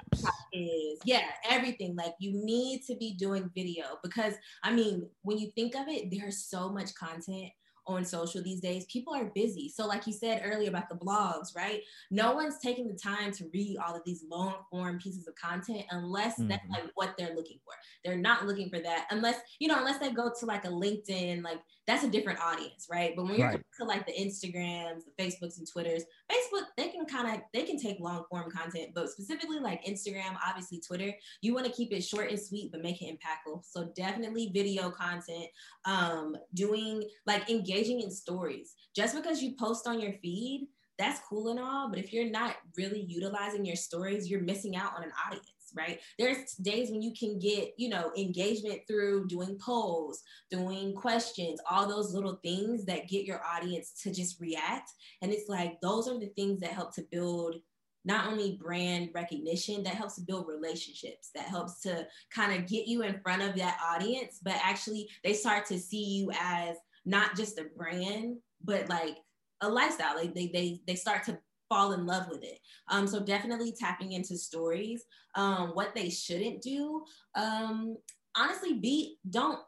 [0.53, 1.01] is.
[1.05, 1.97] Yeah everything.
[1.97, 6.11] Like you need to be doing video because i mean when you think of it
[6.11, 7.51] there's so much content
[7.87, 9.69] on social these days, people are busy.
[9.69, 11.83] So, like you said earlier about the blogs, right?
[12.11, 15.85] No one's taking the time to read all of these long form pieces of content
[15.91, 16.49] unless mm-hmm.
[16.49, 17.75] that's like what they're looking for.
[18.05, 21.43] They're not looking for that unless, you know, unless they go to like a LinkedIn,
[21.43, 23.15] like that's a different audience, right?
[23.15, 23.61] But when you're right.
[23.79, 27.79] to like the Instagrams, the Facebooks and Twitters, Facebook, they can kind of they can
[27.79, 31.13] take long form content, but specifically like Instagram, obviously Twitter,
[31.43, 33.63] you want to keep it short and sweet, but make it impactful.
[33.65, 35.47] So definitely video content,
[35.85, 38.75] um, doing like engaging in stories.
[38.95, 40.67] Just because you post on your feed,
[40.99, 44.97] that's cool and all, but if you're not really utilizing your stories, you're missing out
[44.97, 46.01] on an audience right?
[46.19, 51.87] There's days when you can get, you know, engagement through doing polls, doing questions, all
[51.87, 54.91] those little things that get your audience to just react.
[55.23, 57.57] And it's like those are the things that help to build
[58.05, 62.87] not only brand recognition that helps to build relationships that helps to kind of get
[62.87, 67.37] you in front of that audience but actually they start to see you as not
[67.37, 69.17] just a brand but like
[69.63, 71.37] a lifestyle like they they, they start to
[71.69, 72.59] fall in love with it.
[72.89, 75.05] Um, so definitely tapping into stories.
[75.35, 77.05] Um, what they shouldn't do.
[77.35, 77.97] Um,
[78.37, 79.61] honestly, be don't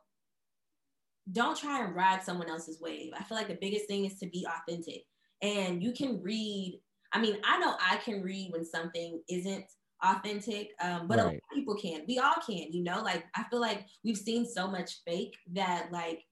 [1.30, 3.12] don't try and ride someone else's wave.
[3.18, 5.05] I feel like the biggest thing is to be authentic.
[5.42, 6.80] And you can read.
[7.12, 9.64] I mean, I know I can read when something isn't
[10.03, 11.24] authentic, um, but right.
[11.24, 12.03] a lot of people can.
[12.07, 13.03] We all can, you know.
[13.03, 16.22] Like I feel like we've seen so much fake that like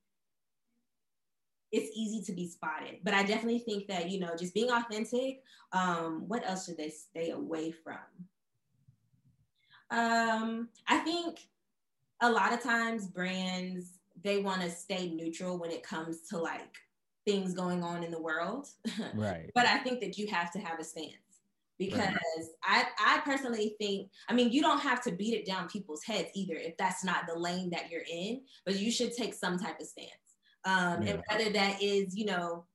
[1.72, 2.98] it's easy to be spotted.
[3.02, 5.42] But I definitely think that, you know, just being authentic,
[5.72, 7.98] um, what else should they stay away from?
[9.90, 11.40] Um, I think
[12.20, 16.74] a lot of times brands, they want to stay neutral when it comes to like
[17.24, 18.68] things going on in the world.
[19.14, 19.50] Right.
[19.54, 21.12] but I think that you have to have a stance
[21.78, 22.16] because right.
[22.62, 26.30] I, I personally think, I mean, you don't have to beat it down people's heads
[26.34, 29.80] either if that's not the lane that you're in, but you should take some type
[29.80, 30.10] of stance.
[30.66, 31.12] Um, yeah.
[31.12, 32.66] And whether that is, you know,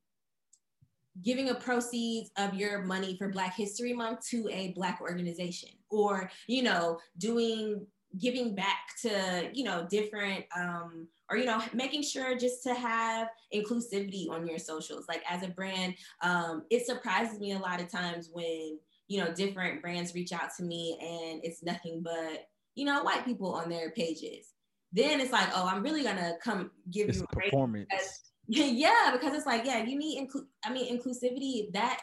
[1.21, 6.31] giving a proceeds of your money for Black History Month to a Black organization or,
[6.47, 7.85] you know, doing
[8.19, 13.29] giving back to you know different um or you know making sure just to have
[13.53, 17.89] inclusivity on your socials like as a brand um it surprises me a lot of
[17.89, 18.77] times when
[19.07, 23.23] you know different brands reach out to me and it's nothing but you know white
[23.23, 24.53] people on their pages
[24.91, 27.89] then it's like oh i'm really gonna come give it's you a performance
[28.47, 32.01] yeah because it's like yeah you need inclu- i mean inclusivity that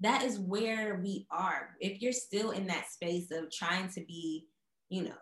[0.00, 4.46] that is where we are if you're still in that space of trying to be
[4.88, 5.14] you know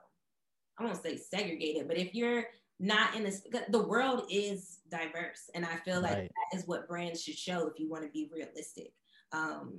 [0.81, 2.45] I won't say segregated, but if you're
[2.79, 6.31] not in this, the world is diverse, and I feel like right.
[6.51, 8.93] that is what brands should show if you want to be realistic.
[9.33, 9.79] Um,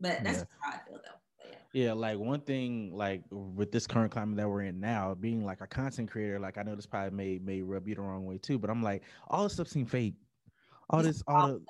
[0.00, 0.44] but that's yeah.
[0.62, 1.20] how I feel though.
[1.72, 1.92] Yeah.
[1.92, 5.66] like one thing, like with this current climate that we're in now, being like a
[5.66, 8.58] content creator, like I know this probably may may rub you the wrong way too,
[8.58, 10.14] but I'm like, all this stuff seems fake.
[10.90, 11.60] All this, all the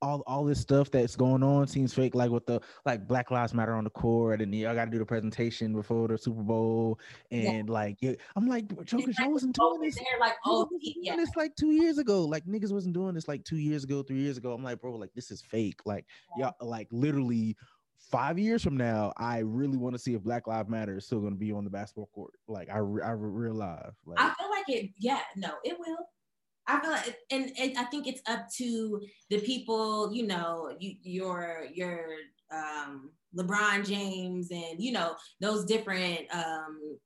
[0.00, 2.14] all all this stuff that's going on seems fake.
[2.14, 4.98] Like with the like Black Lives Matter on the court, and y'all got to do
[4.98, 6.98] the presentation before the Super Bowl,
[7.30, 7.72] and yeah.
[7.72, 9.96] like yeah, I'm like, Joker, y'all wasn't doing this.
[9.96, 12.24] They're like, oh, yeah, this like two years ago.
[12.24, 14.52] Like niggas wasn't doing this like two years ago, three years ago.
[14.52, 15.80] I'm like, bro, like this is fake.
[15.84, 16.06] Like
[16.36, 16.50] yeah.
[16.60, 17.56] y'all, like literally
[17.98, 21.20] five years from now, I really want to see if Black Lives Matter is still
[21.20, 22.32] going to be on the basketball court.
[22.46, 22.78] Like I, I
[23.12, 23.92] realize.
[24.06, 24.90] Like, I feel like it.
[24.98, 25.98] Yeah, no, it will.
[26.66, 30.94] I feel like, and, and I think it's up to the people, you know, you,
[31.02, 32.06] your your
[32.50, 36.98] um, LeBron James and you know those different um,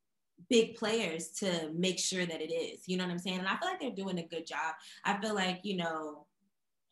[0.51, 2.83] big players to make sure that it is.
[2.87, 3.39] You know what I'm saying?
[3.39, 4.75] And I feel like they're doing a good job.
[5.05, 6.27] I feel like you know,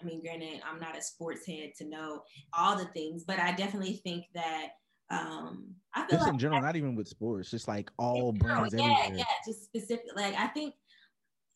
[0.01, 2.23] I mean, granted, I'm not a sports head to know
[2.53, 4.69] all the things, but I definitely think that
[5.11, 8.75] um I feel just like in general, not even with sports, just like all brands.
[8.75, 9.19] Yeah, everywhere.
[9.19, 10.07] yeah, just specific.
[10.15, 10.75] Like I think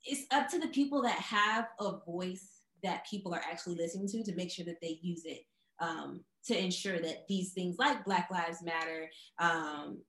[0.05, 4.22] it's up to the people that have a voice that people are actually listening to
[4.24, 5.47] to make sure that they use it
[5.80, 10.03] um, to ensure that these things like Black Lives Matter, um,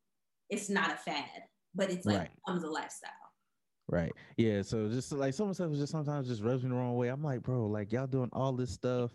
[0.49, 2.29] it's not a fad, but it's like right.
[2.45, 3.11] becomes a lifestyle.
[3.87, 4.11] Right.
[4.37, 4.61] Yeah.
[4.61, 7.09] So just like some of stuff is just sometimes just rubs me the wrong way.
[7.09, 9.11] I'm like, bro, like y'all doing all this stuff.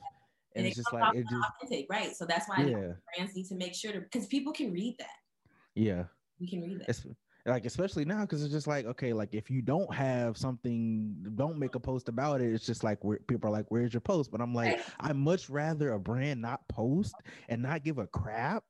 [0.55, 2.15] And, and it's just like it just authentic, right.
[2.15, 2.93] So that's why yeah.
[3.17, 5.09] brands need to make sure to because people can read that.
[5.75, 6.05] Yeah.
[6.41, 6.89] We can read that.
[6.89, 7.07] It's,
[7.47, 11.59] like especially now because it's just like okay like if you don't have something don't
[11.59, 14.31] make a post about it it's just like where people are like where's your post?
[14.31, 17.15] But i'm like i much rather a brand not post
[17.49, 18.65] and not give a crap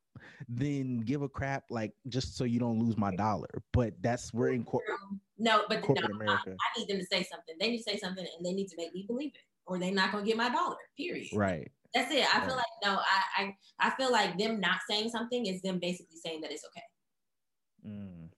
[0.49, 3.63] than give a crap like just so you don't lose my dollar.
[3.73, 4.99] But that's we're in corporate
[5.39, 6.51] no but corporate no, America.
[6.51, 7.55] I, I need them to say something.
[7.59, 9.93] They need to say something and they need to make me believe it or they're
[9.93, 11.29] not gonna get my dollar period.
[11.33, 11.71] Right.
[11.95, 12.27] That's it.
[12.33, 12.47] I right.
[12.47, 16.17] feel like no I, I i feel like them not saying something is them basically
[16.25, 16.83] saying that it's okay.
[17.89, 18.30] Mm.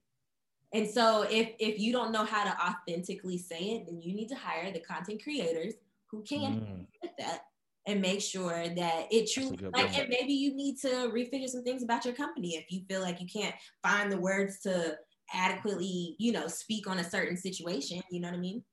[0.73, 4.29] And so if if you don't know how to authentically say it, then you need
[4.29, 5.73] to hire the content creators
[6.09, 6.85] who can mm.
[7.01, 7.41] with that
[7.85, 11.83] and make sure that it truly like and maybe you need to refigure some things
[11.83, 14.97] about your company if you feel like you can't find the words to
[15.33, 18.01] adequately, you know, speak on a certain situation.
[18.09, 18.63] You know what I mean?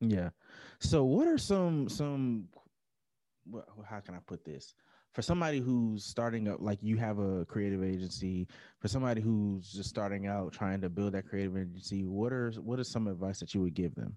[0.00, 0.30] Yeah.
[0.80, 2.48] So what are some some
[3.88, 4.74] how can I put this?
[5.18, 8.46] For somebody who's starting up like you have a creative agency
[8.78, 12.78] for somebody who's just starting out trying to build that creative agency what are what
[12.78, 14.16] is some advice that you would give them?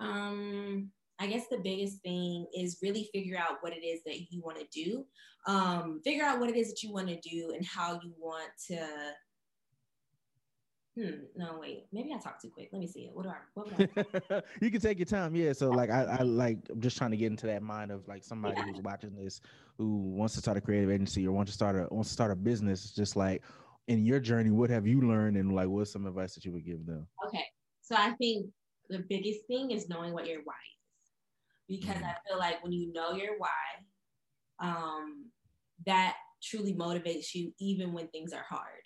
[0.00, 4.42] Um i guess the biggest thing is really figure out what it is that you
[4.42, 5.04] want to do.
[5.46, 8.50] Um figure out what it is that you want to do and how you want
[8.66, 8.84] to
[10.98, 11.86] Hmm, no, wait.
[11.92, 12.70] Maybe I talked too quick.
[12.72, 13.10] Let me see it.
[13.12, 13.36] What do I?
[13.52, 14.42] What would I?
[14.62, 15.36] you can take your time.
[15.36, 15.52] Yeah.
[15.52, 18.24] So like I, I like I'm just trying to get into that mind of like
[18.24, 18.64] somebody yeah.
[18.64, 19.42] who's watching this
[19.76, 22.30] who wants to start a creative agency or wants to start a wants to start
[22.30, 22.92] a business.
[22.92, 23.42] Just like
[23.88, 26.64] in your journey, what have you learned and like what's some advice that you would
[26.64, 27.06] give them?
[27.26, 27.44] Okay.
[27.82, 28.46] So I think
[28.88, 31.78] the biggest thing is knowing what your why is.
[31.80, 32.06] Because mm-hmm.
[32.06, 33.50] I feel like when you know your why,
[34.60, 35.26] um,
[35.84, 38.85] that truly motivates you even when things are hard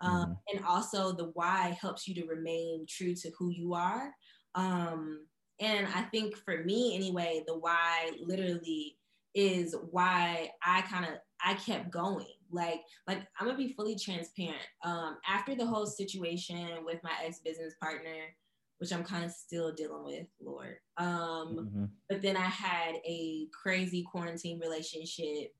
[0.00, 0.56] um, mm-hmm.
[0.56, 4.12] and also the why helps you to remain true to who you are
[4.54, 5.26] um,
[5.60, 8.96] and i think for me anyway the why literally
[9.34, 11.12] is why i kind of
[11.44, 16.68] i kept going like like i'm gonna be fully transparent um, after the whole situation
[16.84, 18.34] with my ex-business partner
[18.78, 21.84] which i'm kind of still dealing with lord um, mm-hmm.
[22.08, 25.54] but then i had a crazy quarantine relationship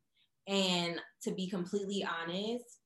[0.49, 2.79] and to be completely honest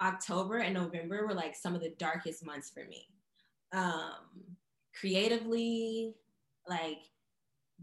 [0.00, 3.06] October and November were like some of the darkest months for me.
[3.72, 4.56] Um,
[4.98, 6.14] creatively,
[6.68, 6.98] like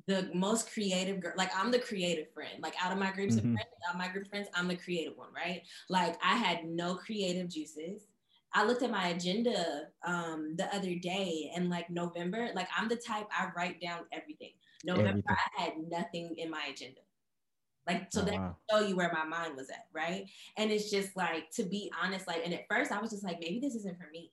[0.05, 1.33] the most creative girl.
[1.35, 2.61] Like I'm the creative friend.
[2.61, 3.49] Like out of my groups mm-hmm.
[3.49, 5.63] of friends, out of my group of friends, I'm the creative one, right?
[5.89, 8.07] Like I had no creative juices.
[8.53, 12.95] I looked at my agenda um, the other day and like November, like I'm the
[12.95, 14.51] type I write down everything.
[14.83, 15.35] November, everything.
[15.57, 17.01] I had nothing in my agenda.
[17.87, 18.55] Like, so oh, that wow.
[18.69, 20.25] show you where my mind was at, right?
[20.57, 23.39] And it's just like, to be honest, like, and at first I was just like,
[23.39, 24.31] maybe this isn't for me.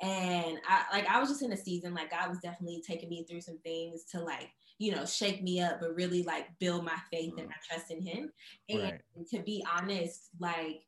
[0.00, 3.24] And I like I was just in a season, like God was definitely taking me
[3.24, 6.96] through some things to like, you know, shake me up, but really like build my
[7.10, 7.50] faith and mm.
[7.50, 8.30] my trust in him.
[8.68, 9.00] And right.
[9.32, 10.82] to be honest, like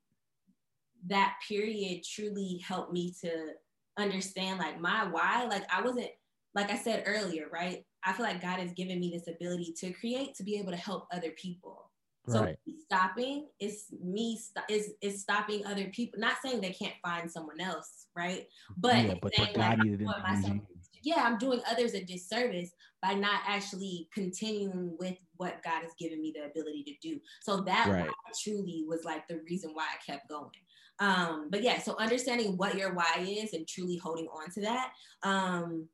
[1.09, 3.55] that period truly helped me to
[3.97, 5.45] understand like my why.
[5.47, 6.11] Like I wasn't,
[6.55, 7.85] like I said earlier, right?
[8.05, 10.77] I feel like God has given me this ability to create to be able to
[10.77, 11.91] help other people.
[12.29, 12.59] So right.
[12.85, 16.21] stopping is me st- is is stopping other people.
[16.21, 18.47] Not saying they can't find someone else, right?
[18.77, 20.63] But, yeah, but saying, like, I'm
[21.03, 22.73] yeah, I'm doing others a disservice
[23.03, 27.21] by not actually continuing with what God has given me the ability to do.
[27.43, 28.11] So that right.
[28.43, 30.51] truly was like the reason why I kept going.
[30.99, 34.93] Um, but yeah, so understanding what your why is and truly holding on to that.
[35.23, 35.89] Um,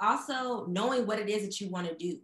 [0.00, 2.18] also knowing what it is that you want to do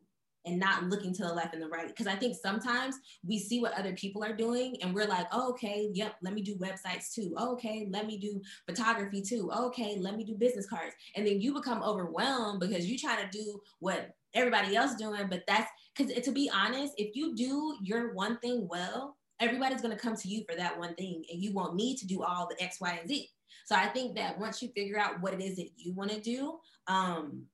[0.46, 1.88] and not looking to the left and the right.
[1.88, 2.96] Because I think sometimes
[3.26, 6.42] we see what other people are doing and we're like, oh, okay, yep, let me
[6.42, 7.34] do websites too.
[7.36, 9.50] Oh, okay, let me do photography too.
[9.52, 10.94] Oh, okay, let me do business cards.
[11.16, 15.26] And then you become overwhelmed because you try to do what everybody else is doing.
[15.30, 19.96] But that's because to be honest, if you do your one thing well, everybody's going
[19.96, 22.48] to come to you for that one thing and you won't need to do all
[22.48, 23.30] the X, Y, and Z.
[23.64, 26.20] So I think that once you figure out what it is that you want to
[26.20, 27.44] do, um,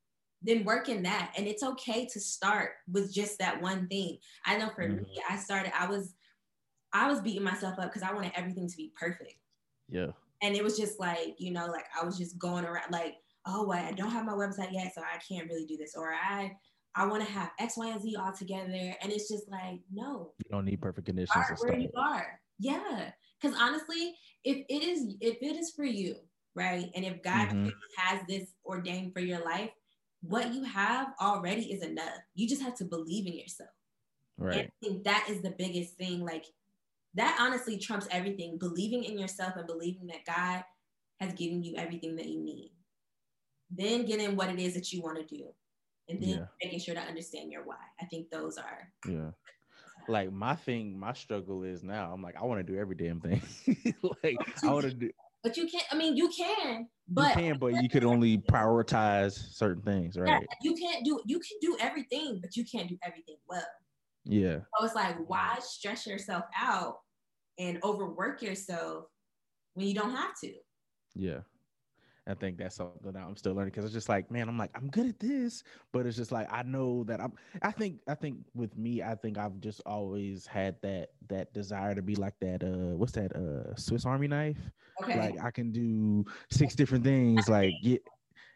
[0.42, 1.32] then work in that.
[1.36, 4.18] And it's okay to start with just that one thing.
[4.44, 5.02] I know for mm-hmm.
[5.02, 6.14] me, I started, I was,
[6.92, 9.36] I was beating myself up because I wanted everything to be perfect.
[9.88, 10.08] Yeah.
[10.42, 13.14] And it was just like, you know, like I was just going around like,
[13.46, 15.94] oh, I don't have my website yet, so I can't really do this.
[15.96, 16.52] Or I
[16.96, 18.94] I want to have X, Y, and Z all together.
[19.00, 20.32] And it's just like, no.
[20.38, 21.30] You don't need perfect conditions.
[21.30, 22.40] Start where you are.
[22.58, 23.10] Yeah.
[23.40, 24.14] Because honestly,
[24.44, 26.16] if it is if it is for you,
[26.54, 26.90] right?
[26.94, 27.68] And if God mm-hmm.
[27.96, 29.70] has this ordained for your life,
[30.22, 32.18] what you have already is enough.
[32.34, 33.70] You just have to believe in yourself.
[34.38, 34.56] Right.
[34.56, 36.24] And I think that is the biggest thing.
[36.24, 36.44] Like
[37.14, 38.58] that honestly trumps everything.
[38.58, 40.64] Believing in yourself and believing that God
[41.20, 42.72] has given you everything that you need.
[43.70, 45.46] Then getting what it is that you want to do.
[46.08, 46.44] And then yeah.
[46.62, 47.76] making sure to understand your why.
[48.00, 49.30] I think those are yeah.
[50.08, 52.10] Like my thing, my struggle is now.
[52.12, 53.42] I'm like, I want to do every damn thing.
[54.24, 55.10] like oh, I want to do
[55.42, 55.84] but you can't.
[55.90, 60.42] I mean, you can, but you can, but you could only prioritize certain things, right?
[60.42, 61.20] Yeah, you can't do.
[61.26, 63.64] You can do everything, but you can't do everything well.
[64.24, 64.58] Yeah.
[64.78, 66.96] So it's like, why stress yourself out
[67.58, 69.04] and overwork yourself
[69.74, 70.52] when you don't have to?
[71.14, 71.40] Yeah.
[72.30, 74.70] I think that's something that I'm still learning because it's just like, man, I'm like,
[74.74, 75.62] I'm good at this,
[75.92, 77.32] but it's just like I know that I'm.
[77.62, 81.94] I think, I think with me, I think I've just always had that that desire
[81.94, 82.62] to be like that.
[82.62, 83.34] Uh, what's that?
[83.34, 84.58] Uh, Swiss Army knife.
[85.02, 85.18] Okay.
[85.18, 87.48] Like I can do six different things.
[87.48, 88.02] Like get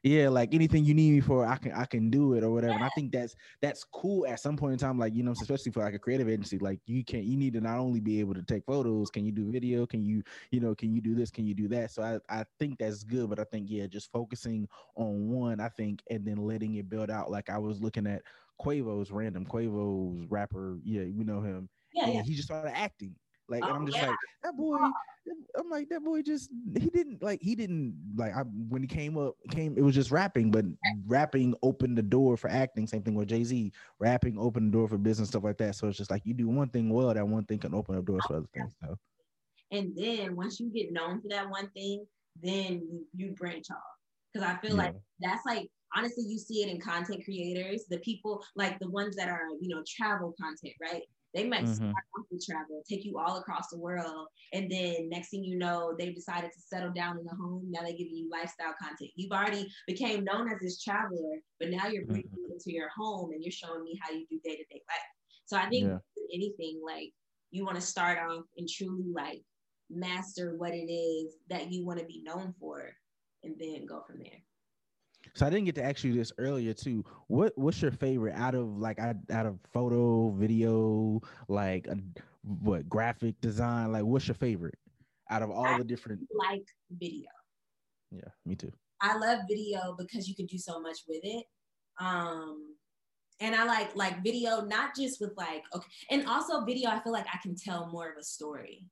[0.05, 2.75] yeah, like anything you need me for, I can I can do it or whatever.
[2.75, 5.73] And I think that's that's cool at some point in time, like you know, especially
[5.73, 8.35] for like a creative agency, like you can you need to not only be able
[8.35, 9.87] to take photos, can you do video?
[9.87, 11.31] Can you, you know, can you do this?
[11.31, 11.91] Can you do that?
[11.91, 15.71] So I, I think that's good, but I think yeah, just focusing on one, I
[15.71, 17.31] think, and then letting it build out.
[17.31, 18.21] Like I was looking at
[18.61, 21.71] Quavo's random Quavo's rapper, yeah, you know him.
[21.95, 22.23] Yeah, yeah.
[22.23, 23.15] he just started acting.
[23.49, 24.09] Like, oh, I'm just yeah.
[24.09, 24.79] like, that boy,
[25.59, 29.19] I'm like, that boy just, he didn't, like, he didn't, like, I, when he came
[29.19, 30.65] up, came, it was just rapping, but
[31.07, 32.87] rapping opened the door for acting.
[32.87, 33.73] Same thing with Jay Z.
[33.99, 35.75] Rapping opened the door for business, stuff like that.
[35.75, 38.07] So it's just like, you do one thing well, that one thing can open up
[38.07, 38.75] doors for other things.
[38.83, 38.97] So.
[39.71, 42.07] And then once you get known for that one thing,
[42.43, 43.79] then you, you branch off.
[44.35, 44.85] Cause I feel yeah.
[44.85, 49.15] like that's like, honestly, you see it in content creators, the people like the ones
[49.17, 51.03] that are, you know, travel content, right?
[51.35, 51.75] They might mm-hmm.
[51.75, 55.59] start off with travel, take you all across the world, and then next thing you
[55.59, 57.67] know, they've decided to settle down in a home.
[57.71, 59.11] Now they're giving you lifestyle content.
[59.17, 62.53] You've already became known as this traveler, but now you're bringing mm-hmm.
[62.53, 65.11] into your home and you're showing me how you do day to day life.
[65.47, 65.99] So I think yeah.
[66.33, 67.13] anything like
[67.51, 69.43] you want to start off and truly like
[69.91, 72.91] master what it is that you want to be known for,
[73.43, 74.41] and then go from there.
[75.35, 77.05] So I didn't get to ask you this earlier too.
[77.27, 81.97] What what's your favorite out of like out of photo, video, like a,
[82.43, 83.93] what graphic design?
[83.93, 84.79] Like what's your favorite
[85.31, 86.21] out of all I the different?
[86.33, 87.31] Like video.
[88.13, 88.73] Yeah, me too.
[89.01, 91.45] I love video because you can do so much with it.
[92.01, 92.77] Um,
[93.41, 96.91] and I like like video not just with like okay, and also video.
[96.91, 98.87] I feel like I can tell more of a story.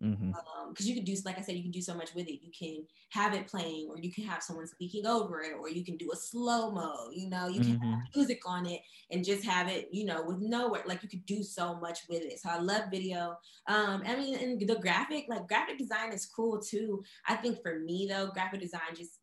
[0.00, 0.32] Because mm-hmm.
[0.34, 2.40] um, you can do like i said you can do so much with it.
[2.42, 5.84] You can have it playing or you can have someone speaking over it or you
[5.84, 7.48] can do a slow mo you know?
[7.48, 7.90] You can mm-hmm.
[7.90, 8.80] have music on it
[9.10, 12.22] and just have it you know with nowhere like you could do so much with
[12.22, 12.40] it.
[12.40, 13.36] So i love video.
[13.68, 17.02] Um i mean and the graphic like graphic design is cool too.
[17.26, 19.20] I think for me though graphic design just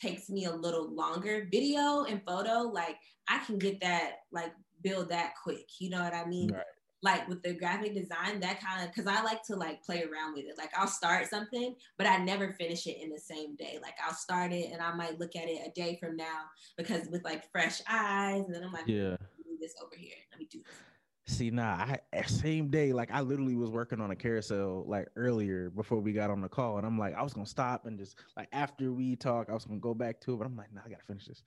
[0.00, 1.48] takes me a little longer.
[1.50, 2.96] Video and photo like
[3.28, 4.52] i can get that like
[4.82, 6.52] build that quick you know what i mean?
[6.52, 6.64] Right
[7.02, 10.34] like with the graphic design, that kind of because I like to like play around
[10.34, 10.58] with it.
[10.58, 13.78] Like I'll start something, but I never finish it in the same day.
[13.80, 16.42] Like I'll start it and I might look at it a day from now
[16.76, 19.16] because with like fresh eyes, and then I'm like, yeah,
[19.60, 20.14] this over here.
[20.30, 20.87] Let me do this.
[21.28, 25.08] See, nah, I eh, same day, like I literally was working on a carousel like
[25.14, 27.98] earlier before we got on the call, and I'm like, I was gonna stop and
[27.98, 30.72] just like after we talk, I was gonna go back to it, but I'm like,
[30.72, 31.42] nah, I gotta finish this.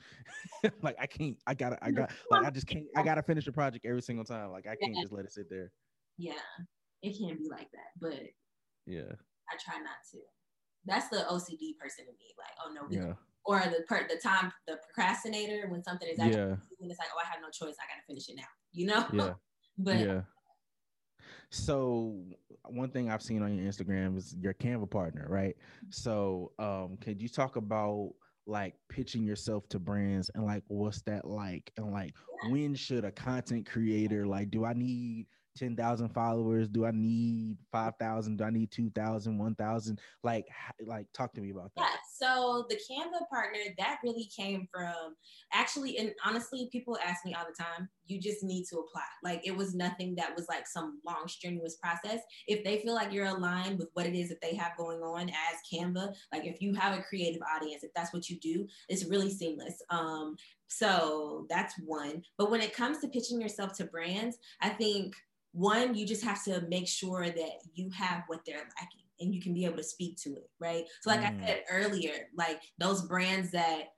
[0.83, 3.51] like I can't, I gotta, I got, like I just can't, I gotta finish the
[3.51, 4.51] project every single time.
[4.51, 5.71] Like I can't just let it sit there.
[6.15, 6.33] Yeah,
[7.01, 8.21] it can't be like that, but
[8.85, 9.11] yeah,
[9.49, 10.19] I try not to.
[10.85, 12.35] That's the OCD person in me.
[12.37, 13.13] Like, oh no, we yeah.
[13.45, 16.55] or the per the time the procrastinator when something is actually yeah.
[16.81, 18.43] it's like, oh, I have no choice, I gotta finish it now.
[18.73, 19.05] You know?
[19.11, 19.33] Yeah.
[19.83, 20.21] But yeah.
[21.49, 22.15] So
[22.69, 25.55] one thing I've seen on your Instagram is your Canva partner, right?
[25.89, 28.13] So um could you talk about
[28.47, 32.13] like pitching yourself to brands and like what's that like and like
[32.49, 35.27] when should a content creator like do I need
[35.57, 36.67] 10,000 followers?
[36.67, 38.37] Do I need 5,000?
[38.37, 39.99] Do I need 2,000, 1,000?
[40.23, 40.47] Like,
[40.85, 41.81] like talk to me about that.
[41.81, 41.97] Yeah.
[42.21, 45.15] So the Canva partner, that really came from
[45.53, 49.01] actually, and honestly, people ask me all the time, you just need to apply.
[49.23, 52.19] Like it was nothing that was like some long strenuous process.
[52.47, 55.29] If they feel like you're aligned with what it is that they have going on
[55.29, 59.05] as Canva, like if you have a creative audience, if that's what you do, it's
[59.05, 59.81] really seamless.
[59.89, 60.35] Um,
[60.67, 62.23] so that's one.
[62.37, 65.15] But when it comes to pitching yourself to brands, I think
[65.53, 69.41] one, you just have to make sure that you have what they're lacking and you
[69.41, 70.85] can be able to speak to it, right?
[71.01, 71.43] So, like mm.
[71.43, 73.89] I said earlier, like those brands that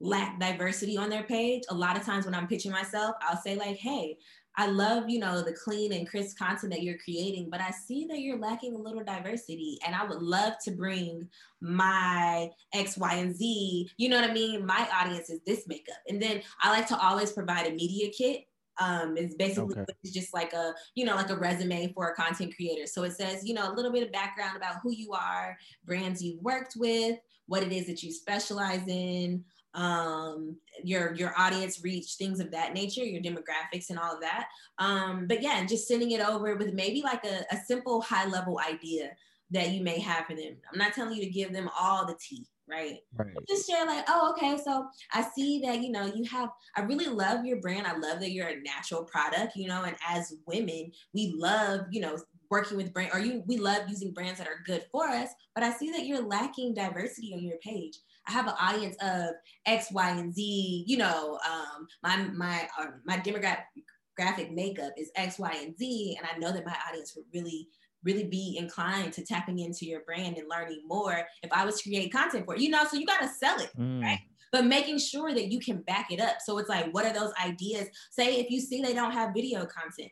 [0.00, 3.54] lack diversity on their page, a lot of times when I'm pitching myself, I'll say,
[3.56, 4.16] like, hey,
[4.56, 8.06] I love, you know, the clean and crisp content that you're creating, but I see
[8.10, 9.78] that you're lacking a little diversity.
[9.86, 11.28] And I would love to bring
[11.62, 14.66] my X, Y, and Z, you know what I mean?
[14.66, 15.96] My audience is this makeup.
[16.06, 18.44] And then I like to always provide a media kit
[18.82, 19.92] um, is basically okay.
[20.04, 22.86] just like a you know like a resume for a content creator.
[22.86, 26.22] So it says you know a little bit of background about who you are brands
[26.22, 30.54] you've worked with what it is that you specialize in um
[30.84, 34.48] your your audience reach things of that nature your demographics and all of that.
[34.78, 38.60] Um but yeah just sending it over with maybe like a, a simple high level
[38.60, 39.10] idea
[39.50, 40.56] that you may have for them.
[40.70, 42.98] I'm not telling you to give them all the tea right?
[43.16, 43.28] right.
[43.48, 46.48] Just share like, oh, okay, so I see that you know you have.
[46.76, 47.86] I really love your brand.
[47.86, 49.82] I love that you're a natural product, you know.
[49.82, 52.18] And as women, we love you know
[52.50, 55.30] working with brand or you we love using brands that are good for us.
[55.54, 57.98] But I see that you're lacking diversity on your page.
[58.28, 59.34] I have an audience of
[59.66, 60.84] X, Y, and Z.
[60.86, 66.28] You know, um, my my uh, my demographic makeup is X, Y, and Z, and
[66.32, 67.68] I know that my audience would really
[68.04, 71.88] really be inclined to tapping into your brand and learning more if I was to
[71.88, 74.02] create content for it, you know, so you got to sell it, mm.
[74.02, 74.20] right?
[74.50, 76.36] But making sure that you can back it up.
[76.44, 77.88] So it's like, what are those ideas?
[78.10, 80.10] Say if you see they don't have video content,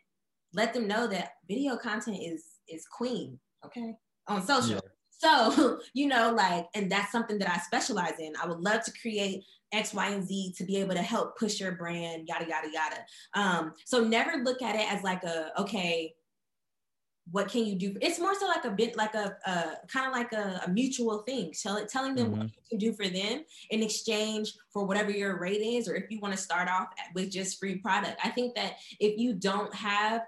[0.53, 3.93] let them know that video content is is queen, okay,
[4.27, 4.75] on social.
[4.75, 4.79] Yeah.
[5.21, 8.33] So, you know, like, and that's something that I specialize in.
[8.41, 11.59] I would love to create X, Y, and Z to be able to help push
[11.59, 13.05] your brand, yada, yada, yada.
[13.33, 16.13] Um, so never look at it as like a, okay,
[17.29, 17.95] what can you do?
[18.01, 21.19] It's more so like a bit like a, a kind of like a, a, mutual
[21.19, 21.53] thing.
[21.61, 22.39] Tell, telling them mm-hmm.
[22.39, 26.09] what you can do for them in exchange for whatever your rate is, or if
[26.09, 28.19] you want to start off with just free product.
[28.23, 30.23] I think that if you don't have,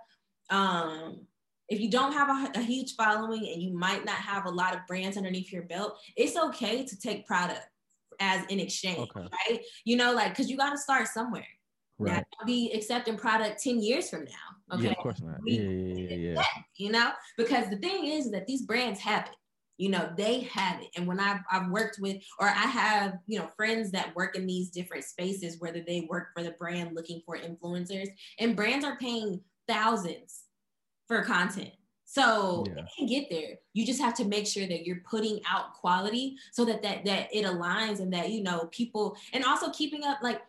[0.50, 1.26] um,
[1.68, 4.76] if you don't have a, a huge following and you might not have a lot
[4.76, 7.66] of brands underneath your belt, it's okay to take product
[8.20, 9.28] as in exchange, okay.
[9.50, 9.62] right?
[9.84, 11.48] You know, like because you got to start somewhere.
[12.00, 12.24] Right.
[12.46, 14.53] Be accepting product 10 years from now.
[14.74, 14.84] Okay.
[14.86, 15.40] Yeah, of course not.
[15.46, 16.44] yeah, yeah, yeah, yeah.
[16.78, 19.36] You know, because the thing is that these brands have it.
[19.78, 20.90] You know, they have it.
[20.96, 24.46] And when I've, I've worked with, or I have, you know, friends that work in
[24.46, 28.08] these different spaces, whether they work for the brand looking for influencers,
[28.40, 30.44] and brands are paying thousands
[31.08, 31.72] for content.
[32.06, 32.84] So yeah.
[32.96, 33.58] can get there.
[33.74, 37.30] You just have to make sure that you're putting out quality so that that that
[37.34, 40.40] it aligns and that you know people and also keeping up like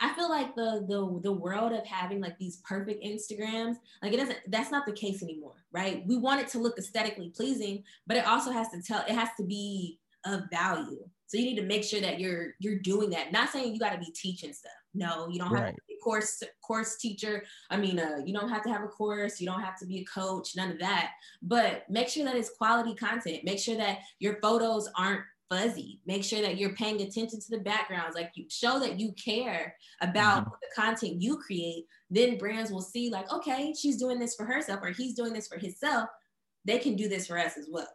[0.00, 4.18] I feel like the the the world of having like these perfect Instagrams, like it
[4.18, 6.04] doesn't that's not the case anymore, right?
[6.06, 9.30] We want it to look aesthetically pleasing, but it also has to tell it has
[9.38, 11.04] to be of value.
[11.26, 13.32] So you need to make sure that you're you're doing that.
[13.32, 14.72] Not saying you got to be teaching stuff.
[14.94, 15.66] No, you don't right.
[15.66, 17.44] have to be a course course teacher.
[17.70, 19.40] I mean, uh, you don't have to have a course.
[19.40, 20.56] You don't have to be a coach.
[20.56, 21.10] None of that.
[21.42, 23.44] But make sure that it's quality content.
[23.44, 26.00] Make sure that your photos aren't fuzzy.
[26.06, 28.14] Make sure that you're paying attention to the backgrounds.
[28.14, 30.54] Like you show that you care about mm-hmm.
[30.62, 31.86] the content you create.
[32.10, 35.48] Then brands will see like, okay, she's doing this for herself or he's doing this
[35.48, 36.08] for himself.
[36.64, 37.88] They can do this for us as well.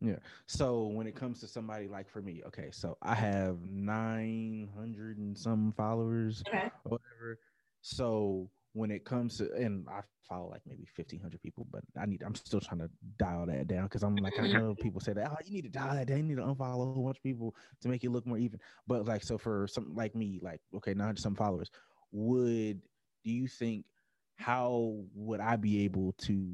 [0.00, 0.18] Yeah.
[0.46, 5.36] So when it comes to somebody like for me, okay, so I have 900 and
[5.36, 6.70] some followers okay.
[6.84, 7.38] or whatever.
[7.80, 12.22] So when it comes to and I follow like maybe 1500 people, but I need
[12.22, 14.58] I'm still trying to dial that down because I'm like I mm-hmm.
[14.58, 16.90] know people say that oh you need to dial that down, you need to unfollow
[16.90, 18.60] a whole bunch of people to make it look more even.
[18.86, 21.70] But like so for something like me, like okay, 900 some followers,
[22.12, 22.80] would
[23.24, 23.84] do you think
[24.36, 26.52] how would I be able to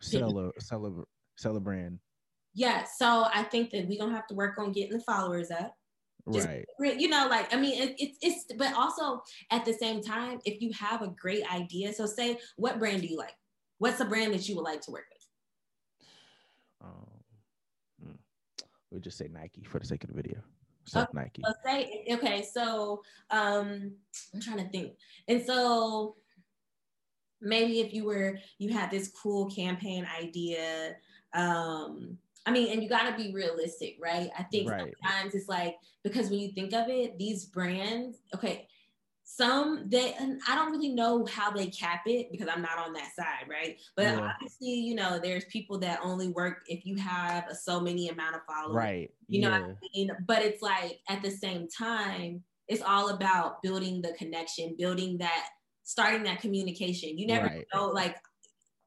[0.00, 0.90] sell a sell a
[1.36, 1.98] sell a brand?
[2.54, 5.74] Yeah, so I think that we're gonna have to work on getting the followers up.
[6.32, 6.48] Just,
[6.78, 6.98] right.
[6.98, 10.60] You know, like I mean, it, it's it's but also at the same time, if
[10.60, 13.34] you have a great idea, so say what brand do you like?
[13.78, 15.26] What's a brand that you would like to work with?
[16.82, 17.06] Um,
[18.02, 18.16] hmm,
[18.90, 20.40] we'll just say Nike for the sake of the video.
[20.84, 21.42] So okay, Nike.
[21.44, 22.42] So say okay.
[22.52, 23.92] So um,
[24.34, 24.92] I'm trying to think,
[25.28, 26.16] and so
[27.40, 30.94] maybe if you were you had this cool campaign idea
[31.32, 34.30] um I mean, and you got to be realistic, right?
[34.38, 34.94] I think right.
[35.02, 38.66] sometimes it's like because when you think of it, these brands, okay,
[39.24, 42.92] some they and I don't really know how they cap it because I'm not on
[42.94, 43.78] that side, right?
[43.94, 44.32] But yeah.
[44.32, 48.34] obviously, you know, there's people that only work if you have a so many amount
[48.34, 49.10] of followers, right?
[49.28, 49.48] You yeah.
[49.48, 50.10] know, I mean?
[50.26, 55.48] but it's like at the same time, it's all about building the connection, building that,
[55.84, 57.16] starting that communication.
[57.16, 57.66] You never right.
[57.72, 58.16] know, like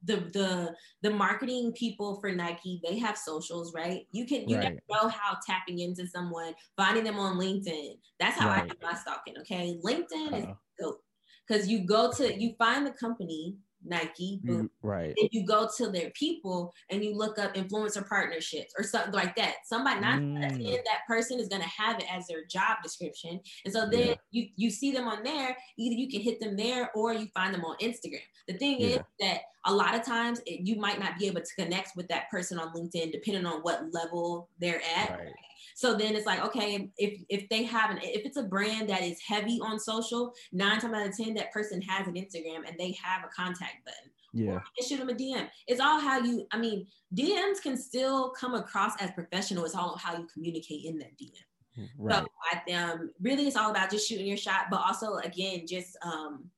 [0.06, 4.02] the the the marketing people for Nike, they have socials, right?
[4.12, 4.64] You can you right.
[4.64, 7.98] never know how tapping into someone, finding them on LinkedIn.
[8.20, 8.64] That's how right.
[8.64, 9.36] I do my stalking.
[9.40, 10.38] Okay, LinkedIn uh-huh.
[10.38, 10.46] is
[10.80, 11.04] dope
[11.48, 14.70] because you go to you find the company Nike, boom.
[14.82, 15.14] right?
[15.18, 19.36] And you go to their people and you look up influencer partnerships or something like
[19.36, 19.56] that.
[19.66, 20.62] Somebody not mm.
[20.86, 24.16] that person is gonna have it as their job description, and so then yeah.
[24.32, 25.56] you you see them on there.
[25.78, 28.22] Either you can hit them there or you find them on Instagram.
[28.48, 28.88] The thing yeah.
[28.88, 32.08] is that a lot of times it, you might not be able to connect with
[32.10, 35.12] that person on LinkedIn depending on what level they're at.
[35.12, 35.34] Right.
[35.76, 39.02] So then it's like, okay, if if they have an if it's a brand that
[39.02, 42.78] is heavy on social, nine times out of ten, that person has an Instagram and
[42.78, 44.12] they have a contact button.
[44.34, 44.54] Yeah.
[44.54, 45.48] Or shoot them a DM.
[45.68, 49.64] It's all how you, I mean, DMs can still come across as professional.
[49.64, 51.88] It's all how you communicate in that DM.
[51.98, 52.16] Right.
[52.16, 55.98] So I um really it's all about just shooting your shot, but also again, just
[56.04, 56.50] um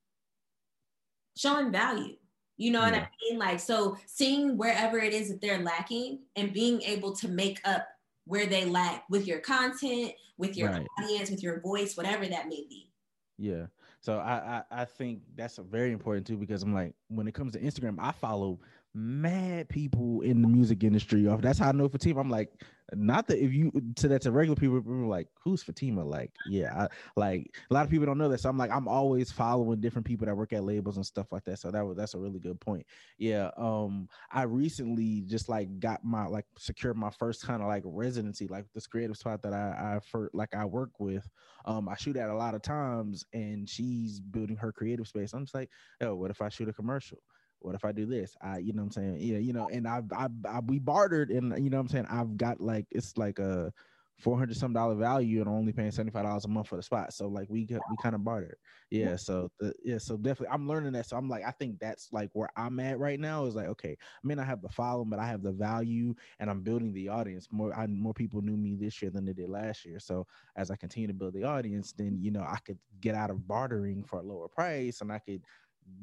[1.38, 2.16] showing value.
[2.58, 2.92] You know yeah.
[2.92, 3.40] what I mean?
[3.40, 7.88] Like so seeing wherever it is that they're lacking and being able to make up
[8.26, 10.88] where they lack with your content, with your right.
[11.00, 12.90] audience, with your voice, whatever that may be.
[13.38, 13.66] Yeah.
[14.02, 17.54] So I, I I think that's very important too because I'm like when it comes
[17.54, 18.60] to Instagram, I follow
[18.94, 21.28] mad people in the music industry.
[21.28, 22.22] Off that's how I know Fatima.
[22.22, 26.04] I'm like, not that if you to that to regular people, people like, who's Fatima?
[26.04, 28.40] Like, yeah, I, like a lot of people don't know that.
[28.40, 31.44] So I'm like, I'm always following different people that work at labels and stuff like
[31.46, 31.60] that.
[31.60, 32.86] So that was that's a really good point.
[33.18, 33.50] Yeah.
[33.58, 38.48] Um, I recently just like got my like secured my first kind of like residency,
[38.48, 41.28] like this creative spot that I I for like I work with.
[41.66, 45.34] Um, I shoot at a lot of times, and she's building her creative space.
[45.34, 45.70] I'm just like,
[46.02, 47.18] oh, what if I shoot a commercial?
[47.66, 48.36] What if I do this?
[48.42, 49.18] I, you know what I'm saying?
[49.20, 52.08] Yeah, you know, and I, I, I we bartered and you know what I'm saying?
[52.10, 53.74] I've got like, it's like a
[54.20, 57.14] 400 some dollar value and only paying $75 a month for the spot.
[57.14, 58.58] So like we got, we kind of bartered.
[58.90, 59.18] Yeah.
[59.18, 61.06] So the, yeah, so definitely I'm learning that.
[61.06, 63.98] So I'm like, I think that's like where I'm at right now is like, okay,
[64.00, 67.10] I mean, I have the following, but I have the value and I'm building the
[67.10, 67.78] audience more.
[67.78, 70.00] I, more people knew me this year than they did last year.
[70.00, 73.32] So as I continue to build the audience, then, you know, I could get out
[73.32, 75.42] of bartering for a lower price and I could,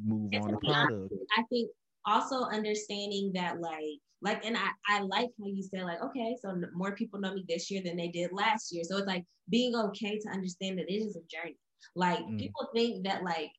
[0.04, 1.14] move it's on the product.
[1.36, 1.70] I think
[2.06, 6.60] also understanding that like like and I, I like how you said like okay so
[6.74, 9.74] more people know me this year than they did last year so it's like being
[9.74, 11.56] okay to understand that it is a journey
[11.94, 12.38] like mm.
[12.38, 13.50] people think that like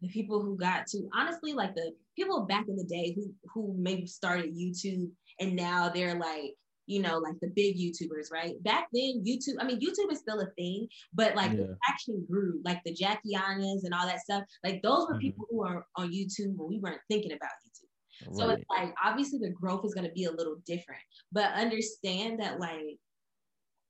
[0.00, 3.74] the people who got to honestly like the people back in the day who who
[3.78, 5.10] maybe started youtube
[5.40, 6.54] and now they're like
[6.86, 8.62] you know, like the big YouTubers, right?
[8.62, 11.66] Back then, YouTube, I mean, YouTube is still a thing, but like yeah.
[11.88, 14.44] action grew, like the Jackie Ainas and all that stuff.
[14.62, 15.20] Like those were mm-hmm.
[15.20, 18.28] people who are on YouTube when we weren't thinking about YouTube.
[18.28, 18.36] Right.
[18.36, 22.40] So it's like obviously the growth is going to be a little different, but understand
[22.40, 22.98] that like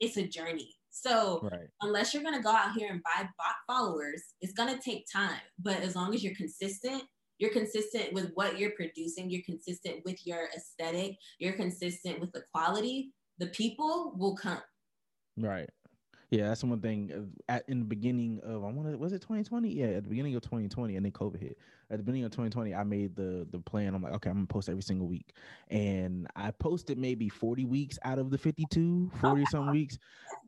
[0.00, 0.74] it's a journey.
[0.90, 1.68] So right.
[1.82, 5.06] unless you're going to go out here and buy bot followers, it's going to take
[5.12, 5.40] time.
[5.58, 7.02] But as long as you're consistent
[7.44, 12.42] you're consistent with what you're producing, you're consistent with your aesthetic, you're consistent with the
[12.52, 14.62] quality, the people will come.
[15.36, 15.68] Right.
[16.30, 17.12] Yeah, that's one thing.
[17.14, 19.68] Uh, at in the beginning of I want to was it 2020?
[19.68, 21.58] Yeah, at the beginning of 2020, and then COVID hit.
[21.90, 23.94] At the beginning of 2020, I made the the plan.
[23.94, 25.34] I'm like, okay, I'm gonna post every single week,
[25.68, 29.98] and I posted maybe 40 weeks out of the 52, 40 oh, some weeks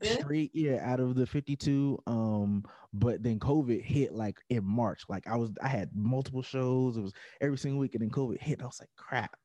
[0.03, 0.51] straight.
[0.55, 1.99] Yeah, out of the 52.
[2.07, 5.03] Um, but then COVID hit like in March.
[5.09, 6.97] Like I was, I had multiple shows.
[6.97, 8.63] It was every single week, and then COVID hit.
[8.63, 9.37] I was like, crap,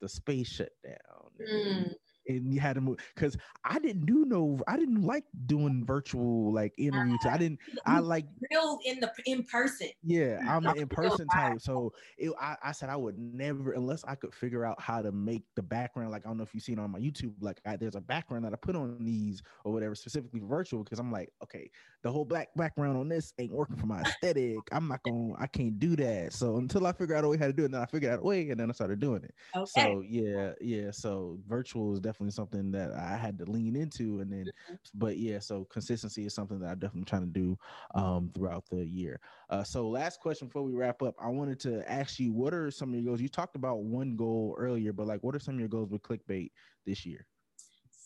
[0.00, 1.48] the space shut down.
[1.48, 1.94] Mm
[2.28, 6.52] and you had to move because I didn't do no, I didn't like doing virtual
[6.52, 7.20] like interviews.
[7.28, 9.88] I didn't, uh, I like real in the in person.
[10.02, 11.60] Yeah, I'm an in person type.
[11.60, 15.12] So it, I, I said I would never unless I could figure out how to
[15.12, 16.10] make the background.
[16.10, 18.44] Like I don't know if you've seen on my YouTube, like I, there's a background
[18.44, 21.70] that I put on these or whatever, specifically virtual, because I'm like, okay,
[22.06, 24.58] the whole black background on this ain't working for my aesthetic.
[24.70, 26.32] I'm not gonna, I can't do that.
[26.32, 28.20] So until I figure out a way how to do it, then I figured out
[28.20, 29.34] a way, and then I started doing it.
[29.56, 29.66] Okay.
[29.74, 30.92] So yeah, yeah.
[30.92, 34.74] So virtual is definitely something that I had to lean into, and then, mm-hmm.
[34.94, 35.40] but yeah.
[35.40, 37.58] So consistency is something that I'm definitely trying to do
[37.96, 39.18] um, throughout the year.
[39.50, 42.70] Uh, so last question before we wrap up, I wanted to ask you, what are
[42.70, 43.20] some of your goals?
[43.20, 46.02] You talked about one goal earlier, but like, what are some of your goals with
[46.02, 46.50] clickbait
[46.86, 47.26] this year?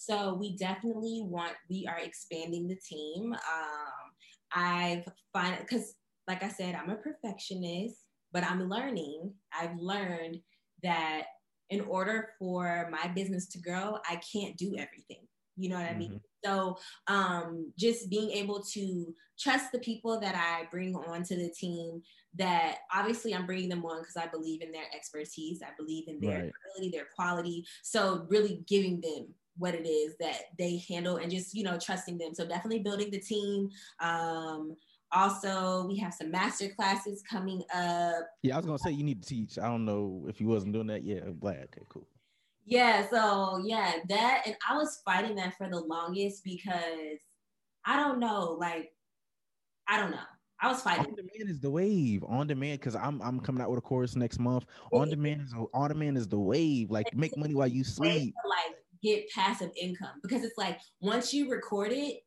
[0.01, 3.35] So we definitely want, we are expanding the team.
[3.35, 4.11] Um,
[4.51, 5.95] I've find because
[6.27, 7.97] like I said, I'm a perfectionist,
[8.33, 9.35] but I'm learning.
[9.53, 10.39] I've learned
[10.83, 11.25] that
[11.69, 15.29] in order for my business to grow, I can't do everything.
[15.59, 16.13] You know what I mean?
[16.13, 16.47] Mm-hmm.
[16.47, 22.01] So um, just being able to trust the people that I bring onto the team,
[22.39, 26.21] that obviously I'm bringing them on because I believe in their expertise, I believe in
[26.21, 26.53] their right.
[26.75, 27.67] ability, their quality.
[27.83, 32.19] So really giving them what it is that they handle and just you know trusting
[32.19, 33.69] them so definitely building the team
[34.01, 34.75] um
[35.13, 39.23] also we have some master classes coming up yeah i was gonna say you need
[39.23, 42.07] to teach i don't know if you wasn't doing that yet i'm glad okay cool
[42.65, 47.19] yeah so yeah that and i was fighting that for the longest because
[47.85, 48.93] i don't know like
[49.89, 50.19] i don't know
[50.63, 51.07] I was fighting.
[51.07, 52.23] On demand is the wave.
[52.25, 54.67] On demand, because I'm I'm coming out with a course next month.
[54.93, 56.91] On demand is on demand is the wave.
[56.91, 58.35] Like make money while you sleep.
[58.47, 62.21] Like get passive income because it's like once you record it,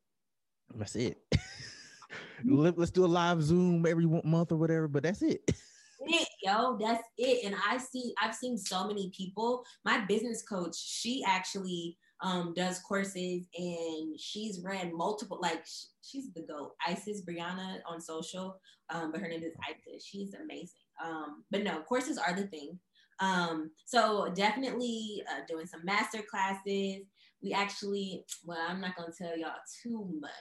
[0.74, 1.18] that's it.
[2.44, 5.42] Let's do a live Zoom every month or whatever, but that's it.
[6.00, 7.44] it, yo, that's it.
[7.44, 9.64] And I see, I've seen so many people.
[9.84, 15.64] My business coach, she actually um, does courses and she's ran multiple, like
[16.02, 18.60] she's the GOAT, Isis Brianna on social,
[18.90, 20.04] um, but her name is Isis.
[20.04, 20.68] She's amazing.
[21.04, 22.78] Um, but no, courses are the thing.
[23.20, 27.02] Um, so definitely uh, doing some master classes.
[27.42, 29.52] We actually, well, I'm not gonna tell y'all
[29.82, 30.32] too much.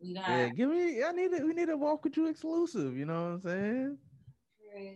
[0.00, 0.28] We got.
[0.28, 1.02] Yeah, give me.
[1.02, 1.44] I need it.
[1.44, 2.96] We need a walk with you exclusive.
[2.96, 3.98] You know what I'm saying?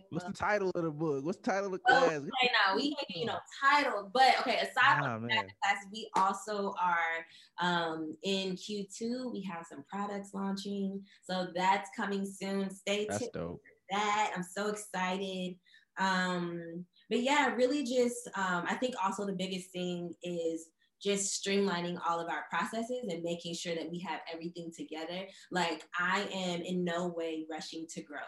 [0.09, 1.25] What's the title of the book?
[1.25, 2.11] What's the title of the class?
[2.11, 4.57] Okay, now we ain't you know title, but okay.
[4.57, 7.25] Aside from that class, we also are
[7.59, 9.31] um, in Q2.
[9.31, 12.69] We have some products launching, so that's coming soon.
[12.69, 13.31] Stay tuned.
[13.33, 13.57] For
[13.89, 15.55] that I'm so excited.
[15.97, 20.69] Um, but yeah, really just um, I think also the biggest thing is
[21.03, 25.27] just streamlining all of our processes and making sure that we have everything together.
[25.51, 28.19] Like I am in no way rushing to grow.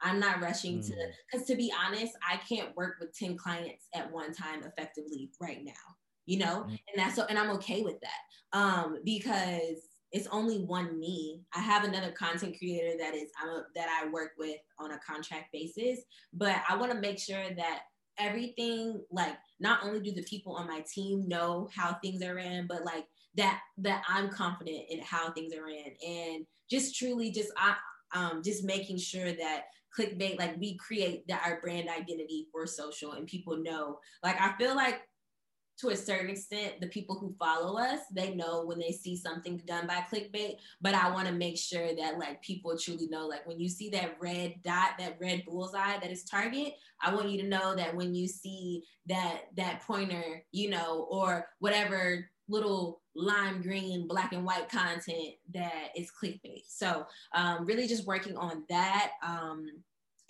[0.00, 0.86] I'm not rushing mm.
[0.86, 0.94] to
[1.30, 5.62] because to be honest, I can't work with 10 clients at one time effectively right
[5.62, 5.72] now.
[6.24, 6.70] You know, mm.
[6.70, 8.58] and that's so and I'm okay with that.
[8.58, 11.42] Um, because it's only one me.
[11.54, 15.00] I have another content creator that is I'm a, that I work with on a
[15.06, 16.00] contract basis,
[16.32, 17.80] but I want to make sure that
[18.18, 22.66] everything like not only do the people on my team know how things are in,
[22.66, 23.06] but like
[23.36, 27.74] that that i'm confident in how things are in, and just truly just i
[28.14, 29.64] um just making sure that
[29.96, 33.98] clickbait like we create that our brand identity for social and people know.
[34.22, 35.00] Like i feel like
[35.78, 39.60] to a certain extent, the people who follow us, they know when they see something
[39.66, 40.56] done by clickbait.
[40.80, 43.90] But I want to make sure that like people truly know, like when you see
[43.90, 47.94] that red dot, that red bullseye that is target, I want you to know that
[47.94, 54.44] when you see that that pointer, you know, or whatever little lime green, black and
[54.44, 56.62] white content that is clickbait.
[56.68, 59.12] So um, really just working on that.
[59.22, 59.66] Um,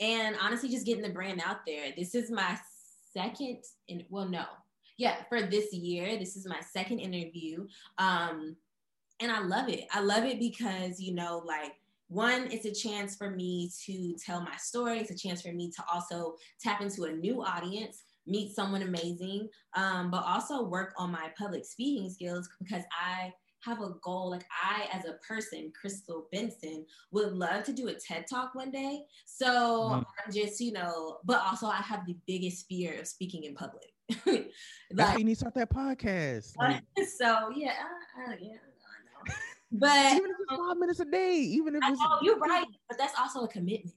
[0.00, 1.92] and honestly, just getting the brand out there.
[1.96, 2.58] This is my
[3.12, 4.44] second, and well, no,
[4.96, 6.18] yeah, for this year.
[6.18, 7.66] This is my second interview.
[7.98, 8.56] Um,
[9.20, 9.84] and I love it.
[9.92, 11.72] I love it because, you know, like,
[12.08, 14.98] one, it's a chance for me to tell my story.
[15.00, 19.48] It's a chance for me to also tap into a new audience, meet someone amazing,
[19.74, 23.32] um, but also work on my public speaking skills because I
[23.64, 24.30] have a goal.
[24.30, 28.70] Like I, as a person, Crystal Benson, would love to do a TED talk one
[28.70, 29.00] day.
[29.24, 30.04] So mm.
[30.24, 33.95] I'm just, you know, but also I have the biggest fear of speaking in public.
[34.26, 34.52] like,
[34.90, 36.52] That's why you need to start that podcast.
[36.60, 37.72] Like, so yeah,
[38.18, 38.56] uh, uh, yeah.
[39.72, 42.96] But even if it's five minutes a day, even if it's know, you're right, but
[42.96, 43.96] that's also a commitment.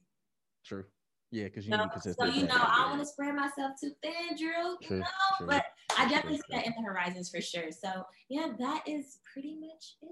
[0.65, 0.85] True.
[1.31, 3.91] Yeah, because you so, need So you know, I don't want to spread myself too
[4.01, 4.77] thin, Drew.
[4.81, 5.05] True, you know,
[5.37, 7.71] true, but I definitely true, see that in the horizons for sure.
[7.71, 10.09] So yeah, that is pretty much it.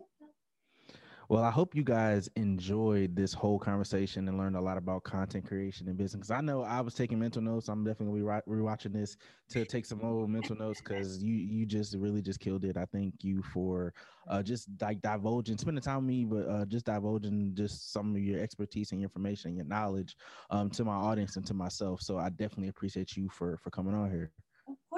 [1.30, 5.46] Well, I hope you guys enjoyed this whole conversation and learned a lot about content
[5.46, 6.20] creation and business.
[6.20, 7.68] Because I know I was taking mental notes.
[7.68, 9.18] I'm definitely be rewatching this
[9.50, 12.78] to take some old mental notes because you you just really just killed it.
[12.78, 13.94] I thank you for
[14.30, 18.22] uh, just like divulging, spending time with me, but uh, just divulging just some of
[18.22, 20.16] your expertise and information and your knowledge
[20.50, 22.02] um, to my audience and to myself.
[22.02, 24.32] So I definitely appreciate you for for coming on here.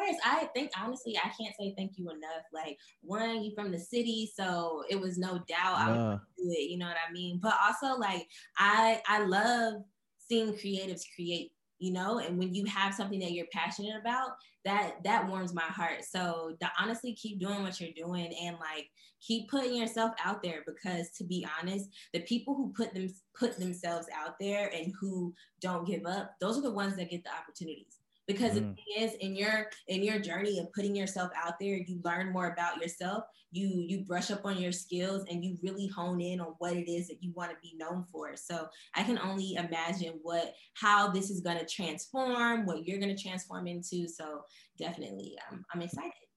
[0.09, 2.43] Course, I think honestly, I can't say thank you enough.
[2.53, 6.69] Like, one, you from the city, so it was no doubt I would do it.
[6.69, 7.39] You know what I mean?
[7.41, 9.83] But also, like, I I love
[10.17, 11.51] seeing creatives create.
[11.81, 14.31] You know, and when you have something that you're passionate about,
[14.65, 16.03] that that warms my heart.
[16.03, 18.89] So, to honestly, keep doing what you're doing and like
[19.21, 23.57] keep putting yourself out there because, to be honest, the people who put them put
[23.57, 27.31] themselves out there and who don't give up, those are the ones that get the
[27.31, 27.98] opportunities
[28.29, 28.55] because mm.
[28.55, 32.31] the thing is in your in your journey of putting yourself out there you learn
[32.31, 33.23] more about yourself.
[33.51, 36.89] You you brush up on your skills and you really hone in on what it
[36.89, 38.35] is that you want to be known for.
[38.35, 43.15] So i can only imagine what how this is going to transform what you're going
[43.15, 44.07] to transform into.
[44.07, 44.41] So
[44.77, 46.28] definitely um, i'm excited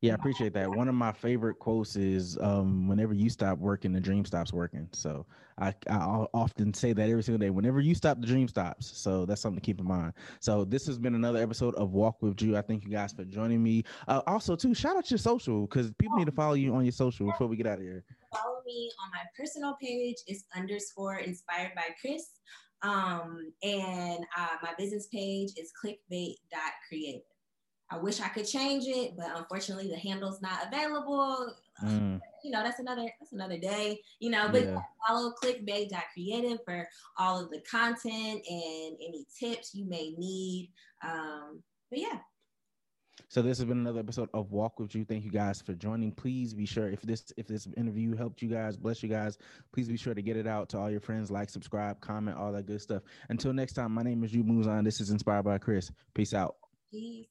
[0.00, 0.70] yeah, I appreciate that.
[0.70, 4.88] One of my favorite quotes is um, whenever you stop working, the dream stops working.
[4.92, 5.26] So
[5.58, 7.50] I, I often say that every single day.
[7.50, 8.96] Whenever you stop, the dream stops.
[8.96, 10.12] So that's something to keep in mind.
[10.38, 12.56] So this has been another episode of Walk with Drew.
[12.56, 13.82] I thank you guys for joining me.
[14.06, 16.92] Uh, also, too, shout out your social because people need to follow you on your
[16.92, 18.04] social before we get out of here.
[18.32, 20.16] Follow me on my personal page.
[20.28, 22.24] It's underscore inspired by Chris.
[22.82, 27.22] Um, and uh, my business page is clickbait.creative.
[27.90, 31.54] I wish I could change it, but unfortunately the handle's not available.
[31.84, 32.20] Mm.
[32.44, 34.00] You know, that's another that's another day.
[34.20, 34.78] You know, but yeah.
[35.06, 40.70] follow clickbait.creative for all of the content and any tips you may need.
[41.02, 41.60] Um,
[41.90, 42.18] but yeah.
[43.28, 45.04] So this has been another episode of Walk with Drew.
[45.04, 46.12] Thank you guys for joining.
[46.12, 49.36] Please be sure if this if this interview helped you guys, bless you guys.
[49.72, 52.52] Please be sure to get it out to all your friends, like, subscribe, comment, all
[52.52, 53.02] that good stuff.
[53.30, 54.84] Until next time, my name is Drew Muzan.
[54.84, 55.90] This is Inspired by Chris.
[56.14, 56.54] Peace out.
[56.92, 57.26] Peace.